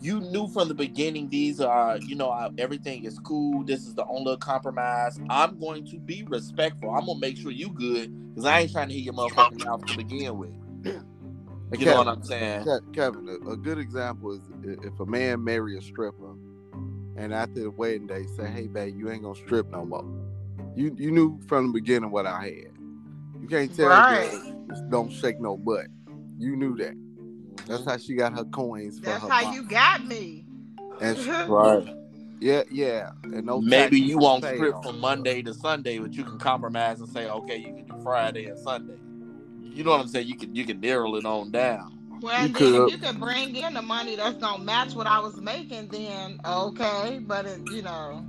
You 0.00 0.20
knew 0.20 0.46
from 0.48 0.68
the 0.68 0.74
beginning 0.74 1.28
these 1.28 1.60
are 1.60 1.98
you 1.98 2.14
know 2.14 2.30
uh, 2.30 2.50
everything 2.58 3.04
is 3.04 3.18
cool. 3.18 3.64
This 3.64 3.80
is 3.86 3.94
the 3.94 4.06
only 4.06 4.36
compromise. 4.36 5.18
I'm 5.28 5.58
going 5.58 5.84
to 5.86 5.98
be 5.98 6.22
respectful. 6.28 6.90
I'm 6.90 7.06
gonna 7.06 7.18
make 7.18 7.36
sure 7.36 7.50
you 7.50 7.70
good 7.70 8.12
because 8.30 8.44
I 8.44 8.60
ain't 8.60 8.72
trying 8.72 8.88
to 8.88 8.94
hear 8.94 9.02
your 9.02 9.14
motherfucking 9.14 9.64
mouth 9.64 9.84
to 9.86 9.96
begin 9.96 10.38
with. 10.38 10.52
You 11.76 11.84
know 11.84 11.96
what 11.96 12.06
I'm 12.06 12.22
saying? 12.22 12.64
Kevin, 12.94 13.28
a, 13.28 13.50
a 13.50 13.56
good 13.56 13.78
example 13.78 14.32
is 14.32 14.40
if 14.62 15.00
a 15.00 15.04
man 15.04 15.42
marry 15.42 15.76
a 15.76 15.82
stripper, 15.82 16.36
and 17.16 17.34
after 17.34 17.60
the 17.60 17.70
wedding 17.72 18.06
day 18.06 18.24
say, 18.36 18.46
"Hey, 18.46 18.68
babe, 18.68 18.96
you 18.96 19.10
ain't 19.10 19.24
gonna 19.24 19.34
strip 19.34 19.68
no 19.72 19.84
more." 19.84 20.04
You 20.76 20.94
you 20.96 21.10
knew 21.10 21.40
from 21.48 21.66
the 21.66 21.72
beginning 21.72 22.12
what 22.12 22.24
I 22.24 22.44
had. 22.44 22.75
You 23.48 23.58
can't 23.58 23.76
tell 23.76 23.88
Right. 23.88 24.28
a 24.34 24.38
girl, 24.72 24.88
don't 24.90 25.12
shake 25.12 25.38
no 25.38 25.56
butt. 25.56 25.86
You 26.36 26.56
knew 26.56 26.76
that. 26.78 26.94
That's 27.68 27.82
mm-hmm. 27.82 27.90
how 27.90 27.96
she 27.96 28.14
got 28.16 28.36
her 28.36 28.44
coins 28.44 28.98
for 28.98 29.04
That's 29.06 29.22
her. 29.22 29.28
how 29.30 29.44
box. 29.44 29.54
you 29.56 29.62
got 29.62 30.04
me. 30.04 30.44
And 31.00 31.16
she- 31.16 31.30
Right. 31.48 31.94
yeah, 32.40 32.64
yeah. 32.72 33.10
And 33.22 33.46
no 33.46 33.60
Maybe 33.60 34.00
you 34.00 34.18
won't 34.18 34.42
paid 34.42 34.56
strip 34.56 34.74
on 34.74 34.82
from. 34.82 34.98
Monday 35.00 35.42
to 35.42 35.54
Sunday, 35.54 35.98
but 36.00 36.12
you 36.14 36.24
can 36.24 36.38
compromise 36.38 36.98
and 37.00 37.08
say, 37.08 37.30
okay, 37.30 37.56
you 37.56 37.72
can 37.72 37.84
do 37.86 38.02
Friday 38.02 38.46
and 38.46 38.58
Sunday. 38.58 38.98
You 39.62 39.84
know 39.84 39.92
what 39.92 40.00
I'm 40.00 40.08
saying? 40.08 40.26
You 40.26 40.36
can 40.36 40.52
you 40.56 40.64
can 40.64 40.80
narrow 40.80 41.14
it 41.14 41.24
on 41.24 41.52
down. 41.52 41.96
Well, 42.20 42.42
You 42.42 42.48
then 42.48 42.52
could- 42.54 42.88
if 42.88 42.92
you 42.94 42.98
could 42.98 43.20
bring 43.20 43.54
in 43.54 43.74
the 43.74 43.82
money 43.82 44.16
that's 44.16 44.38
gonna 44.38 44.64
match 44.64 44.94
what 44.94 45.06
I 45.06 45.20
was 45.20 45.36
making, 45.36 45.86
then 45.88 46.40
okay. 46.44 47.20
But 47.24 47.46
it, 47.46 47.60
you 47.70 47.82
know, 47.82 48.24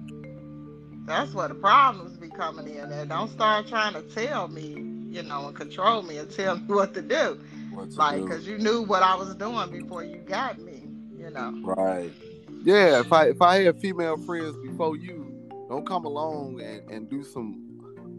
that's 1.08 1.34
where 1.34 1.48
the 1.48 1.56
problems 1.56 2.18
be 2.18 2.30
coming 2.30 2.68
in. 2.68 2.90
There, 2.90 3.06
don't 3.06 3.32
start 3.32 3.68
trying 3.68 3.94
to 3.94 4.02
tell 4.04 4.48
me, 4.50 4.87
you 5.10 5.24
know, 5.24 5.48
and 5.48 5.56
control 5.56 6.02
me 6.02 6.17
and 6.17 6.30
tell 6.30 6.58
me 6.58 6.63
what 6.67 6.93
to 6.93 7.02
do. 7.02 7.39
What 7.74 7.91
to 7.91 7.98
Like, 7.98 8.17
do. 8.22 8.28
cause 8.28 8.46
you 8.48 8.58
knew 8.58 8.82
what 8.84 9.04
I 9.04 9.15
was 9.15 9.36
doing 9.36 9.72
before 9.72 10.04
you 10.04 10.17
got 10.17 10.60
me. 10.60 10.84
You 11.17 11.30
know. 11.32 11.54
Right. 11.63 12.12
Yeah, 12.63 13.00
if 13.00 13.12
I 13.12 13.28
if 13.30 13.41
I 13.41 13.63
had 13.63 13.80
female 13.80 14.17
friends 14.17 14.56
before 14.58 14.96
you, 14.98 15.32
don't 15.70 15.86
come 15.88 16.06
along 16.06 16.62
and, 16.62 16.89
and 16.89 17.10
do 17.10 17.24
some 17.24 17.63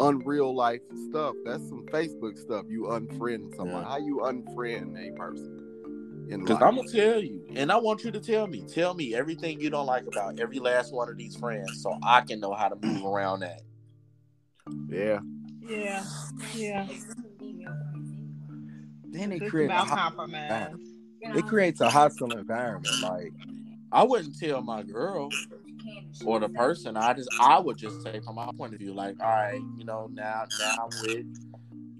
unreal 0.00 0.54
life 0.54 0.80
stuff. 1.08 1.34
That's 1.44 1.66
some 1.68 1.86
Facebook 1.86 2.38
stuff. 2.38 2.64
You 2.68 2.84
unfriend 2.84 3.56
someone. 3.56 3.82
Yeah. 3.82 3.88
How 3.88 3.98
you 3.98 4.18
unfriend 4.24 4.96
a 4.96 5.12
person? 5.16 5.64
Because. 6.28 6.58
I'm 6.60 6.76
gonna 6.76 6.88
tell 6.88 7.22
you, 7.22 7.46
and 7.56 7.72
I 7.72 7.78
want 7.78 8.04
you 8.04 8.10
to 8.10 8.20
tell 8.20 8.46
me, 8.46 8.62
tell 8.68 8.92
me 8.92 9.14
everything 9.14 9.60
you 9.60 9.70
don't 9.70 9.86
like 9.86 10.06
about 10.06 10.38
every 10.38 10.58
last 10.58 10.92
one 10.92 11.08
of 11.08 11.16
these 11.16 11.34
friends, 11.36 11.82
so 11.82 11.98
I 12.02 12.20
can 12.20 12.38
know 12.38 12.52
how 12.52 12.68
to 12.68 12.76
move 12.86 13.02
around 13.04 13.40
that. 13.40 13.62
yeah. 14.90 15.20
Yeah. 15.68 16.04
Yeah. 16.54 16.86
Then 19.10 19.32
it 19.32 19.48
creates 19.48 19.72
a 19.72 19.76
about 19.76 19.88
compromise. 19.88 20.74
it 21.22 21.46
creates 21.46 21.80
a 21.80 21.90
hostile 21.90 22.32
environment. 22.32 23.00
Like 23.02 23.32
I 23.92 24.02
wouldn't 24.02 24.38
tell 24.38 24.60
my 24.62 24.82
girl 24.82 25.30
or 26.24 26.40
the 26.40 26.48
person. 26.48 26.96
I 26.96 27.14
just 27.14 27.28
I 27.40 27.58
would 27.58 27.76
just 27.76 28.02
say 28.02 28.20
from 28.20 28.36
my 28.36 28.50
point 28.56 28.74
of 28.74 28.80
view, 28.80 28.92
like, 28.92 29.16
all 29.20 29.28
right, 29.28 29.60
you 29.76 29.84
know, 29.84 30.08
now 30.12 30.44
now 30.58 30.74
I'm 30.84 31.00
with 31.00 31.26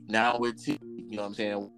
now 0.09 0.35
I'm 0.35 0.41
with 0.41 0.63
T, 0.63 0.79
you 0.83 1.17
know 1.17 1.23
what 1.23 1.29
I'm 1.29 1.35
saying? 1.35 1.71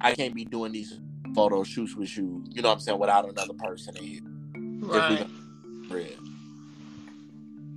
I 0.00 0.14
can't 0.14 0.34
be 0.34 0.44
doing 0.44 0.72
these 0.72 0.98
photo 1.34 1.62
shoots 1.62 1.94
with 1.94 2.16
you, 2.16 2.44
you 2.50 2.62
know 2.62 2.68
what 2.68 2.74
I'm 2.74 2.80
saying, 2.80 2.98
without 2.98 3.28
another 3.28 3.54
person 3.54 3.96
in 3.96 4.04
here. 4.04 4.20
Right. 4.80 5.26
Red. 5.90 6.16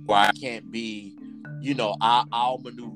Why 0.06 0.28
I 0.28 0.32
can't 0.32 0.70
be, 0.70 1.16
you 1.64 1.74
know, 1.74 1.96
I, 2.00 2.24
I'll 2.30 2.58
maneuver. 2.58 2.92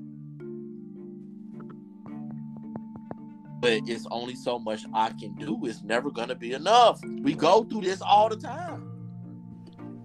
But 3.60 3.80
it's 3.88 4.06
only 4.10 4.34
so 4.36 4.58
much 4.58 4.84
I 4.94 5.10
can 5.18 5.34
do. 5.34 5.58
It's 5.64 5.82
never 5.82 6.10
gonna 6.10 6.34
be 6.34 6.52
enough. 6.52 7.00
We 7.22 7.34
go 7.34 7.64
through 7.64 7.80
this 7.80 8.00
all 8.02 8.28
the 8.28 8.36
time. 8.36 8.84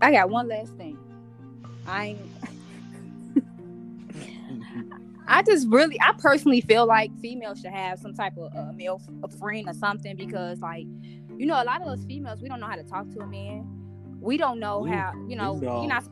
I 0.02 0.12
got 0.12 0.30
one 0.30 0.48
last 0.48 0.72
thing. 0.76 0.98
I. 1.86 2.16
I 5.28 5.42
just 5.44 5.68
really, 5.70 6.00
I 6.02 6.14
personally 6.18 6.62
feel 6.62 6.86
like 6.86 7.10
females 7.20 7.60
should 7.62 7.72
have 7.72 7.98
some 8.00 8.14
type 8.14 8.38
of 8.38 8.54
uh, 8.56 8.72
male 8.74 9.02
f- 9.02 9.14
a 9.24 9.38
friend 9.38 9.68
or 9.68 9.74
something 9.74 10.16
because, 10.18 10.60
like, 10.60 10.86
you 11.38 11.46
know, 11.46 11.62
a 11.62 11.64
lot 11.64 11.82
of 11.82 11.88
us 11.88 12.04
females, 12.06 12.42
we 12.42 12.50
don't 12.50 12.60
know 12.60 12.68
how 12.68 12.76
to 12.76 12.84
talk 12.84 13.10
to 13.12 13.22
a 13.22 13.28
man. 13.28 13.66
We 14.20 14.38
don't 14.38 14.60
know 14.60 14.82
We- 14.82 14.92
how, 14.92 15.14
you 15.28 15.36
know, 15.38 15.54
we 15.54 15.66
don't. 15.66 15.84
you're 15.84 15.88
not, 15.90 16.04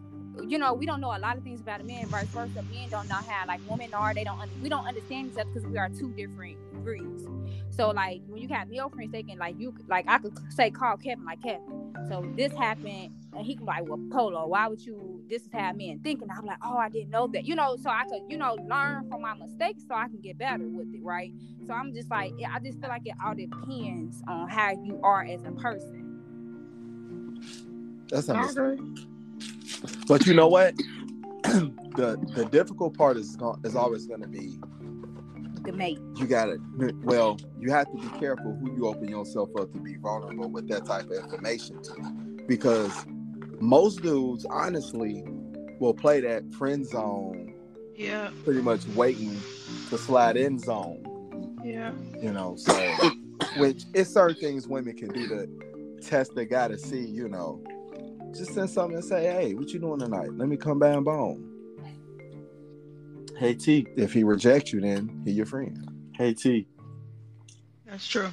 you 0.47 0.57
know, 0.57 0.73
we 0.73 0.85
don't 0.85 1.01
know 1.01 1.15
a 1.15 1.19
lot 1.19 1.37
of 1.37 1.43
things 1.43 1.61
about 1.61 1.81
a 1.81 1.83
man. 1.83 2.09
Vice 2.09 2.27
versa, 2.29 2.63
men 2.63 2.89
don't 2.89 3.07
know 3.07 3.15
how, 3.15 3.45
like, 3.47 3.61
women 3.65 3.93
are. 3.93 4.13
They 4.13 4.23
don't, 4.23 4.39
un- 4.39 4.49
we 4.61 4.69
don't 4.69 4.85
understand 4.87 5.31
each 5.31 5.39
other 5.39 5.49
because 5.53 5.67
we 5.67 5.77
are 5.77 5.89
two 5.89 6.11
different 6.13 6.57
breeds. 6.83 7.25
So, 7.69 7.89
like, 7.91 8.21
when 8.27 8.41
you 8.41 8.49
have 8.49 8.69
male 8.69 8.89
friends, 8.89 9.11
they 9.11 9.23
can, 9.23 9.37
like, 9.37 9.59
you, 9.59 9.73
like, 9.87 10.05
I 10.07 10.17
could 10.19 10.37
say, 10.53 10.71
call 10.71 10.97
Kevin, 10.97 11.25
like, 11.25 11.41
Kevin. 11.41 11.93
So 12.09 12.25
this 12.35 12.53
happened, 12.53 13.11
and 13.33 13.45
he 13.45 13.55
can 13.55 13.65
be 13.65 13.71
like, 13.71 13.87
"Well, 13.87 13.99
Polo, 14.11 14.47
why 14.47 14.67
would 14.67 14.85
you? 14.85 15.23
This 15.29 15.43
is 15.43 15.49
how 15.53 15.71
men 15.73 15.99
thinking." 16.03 16.29
I'm 16.35 16.45
like, 16.45 16.57
"Oh, 16.63 16.77
I 16.77 16.89
didn't 16.89 17.11
know 17.11 17.27
that." 17.27 17.45
You 17.45 17.55
know, 17.55 17.77
so 17.77 17.89
I 17.89 18.03
could, 18.05 18.21
you 18.29 18.37
know, 18.37 18.55
learn 18.67 19.07
from 19.09 19.21
my 19.21 19.33
mistakes, 19.35 19.83
so 19.87 19.95
I 19.95 20.07
can 20.09 20.19
get 20.19 20.37
better 20.37 20.67
with 20.67 20.87
it, 20.93 21.03
right? 21.03 21.31
So 21.67 21.73
I'm 21.73 21.93
just 21.93 22.09
like, 22.09 22.33
I 22.53 22.59
just 22.59 22.79
feel 22.81 22.89
like 22.89 23.03
it 23.05 23.13
all 23.23 23.35
depends 23.35 24.21
on 24.27 24.49
how 24.49 24.71
you 24.71 24.99
are 25.03 25.23
as 25.23 25.43
a 25.45 25.51
person. 25.51 26.19
that's 28.09 28.29
I 28.29 28.33
understandable. 28.33 29.10
Agree. 29.83 30.03
But 30.07 30.25
you 30.25 30.33
know 30.33 30.47
what? 30.47 30.73
the 31.43 32.17
the 32.35 32.45
difficult 32.51 32.95
part 32.97 33.17
is 33.17 33.35
going 33.35 33.59
is 33.65 33.75
always 33.75 34.05
going 34.05 34.21
to 34.21 34.27
be 34.27 34.57
The 35.63 35.71
mate. 35.73 35.99
you 36.15 36.27
got 36.27 36.45
to 36.45 36.57
well 37.03 37.37
you 37.59 37.71
have 37.71 37.87
to 37.91 37.97
be 37.97 38.19
careful 38.19 38.55
who 38.61 38.71
you 38.75 38.87
open 38.87 39.09
yourself 39.09 39.49
up 39.59 39.71
to 39.73 39.79
be 39.79 39.95
vulnerable 39.97 40.49
with 40.49 40.67
that 40.69 40.85
type 40.85 41.05
of 41.05 41.11
information 41.13 41.81
to 41.83 41.93
because 42.47 43.05
most 43.59 44.01
dudes 44.01 44.45
honestly 44.49 45.23
will 45.79 45.93
play 45.93 46.21
that 46.21 46.43
friend 46.53 46.85
zone 46.87 47.53
Yeah. 47.95 48.29
pretty 48.43 48.61
much 48.61 48.85
waiting 48.89 49.39
to 49.89 49.97
slide 49.97 50.37
in 50.37 50.59
zone 50.59 51.57
Yeah. 51.65 51.91
you 52.21 52.31
know 52.31 52.55
so 52.55 52.73
which 53.57 53.83
it's 53.95 54.11
certain 54.13 54.35
things 54.37 54.67
women 54.67 54.95
can 54.95 55.09
do 55.09 55.27
to 55.27 55.47
test 56.01 56.35
the 56.35 56.45
guy 56.45 56.67
to 56.69 56.77
see 56.77 57.03
you 57.05 57.27
know 57.27 57.61
just 58.33 58.53
send 58.53 58.69
something 58.69 58.95
and 58.95 59.05
say 59.05 59.23
hey 59.23 59.53
what 59.53 59.69
you 59.69 59.79
doing 59.79 59.99
tonight 59.99 60.29
let 60.33 60.47
me 60.47 60.57
come 60.57 60.79
by 60.79 60.89
and 60.89 61.05
bone 61.05 61.47
Hey 63.37 63.55
T, 63.55 63.87
if 63.97 64.13
he 64.13 64.23
rejects 64.23 64.71
you 64.71 64.81
then 64.81 65.21
he 65.25 65.31
your 65.31 65.45
friend 65.45 65.89
hey 66.15 66.33
T. 66.33 66.67
That's 67.85 68.07
true. 68.07 68.31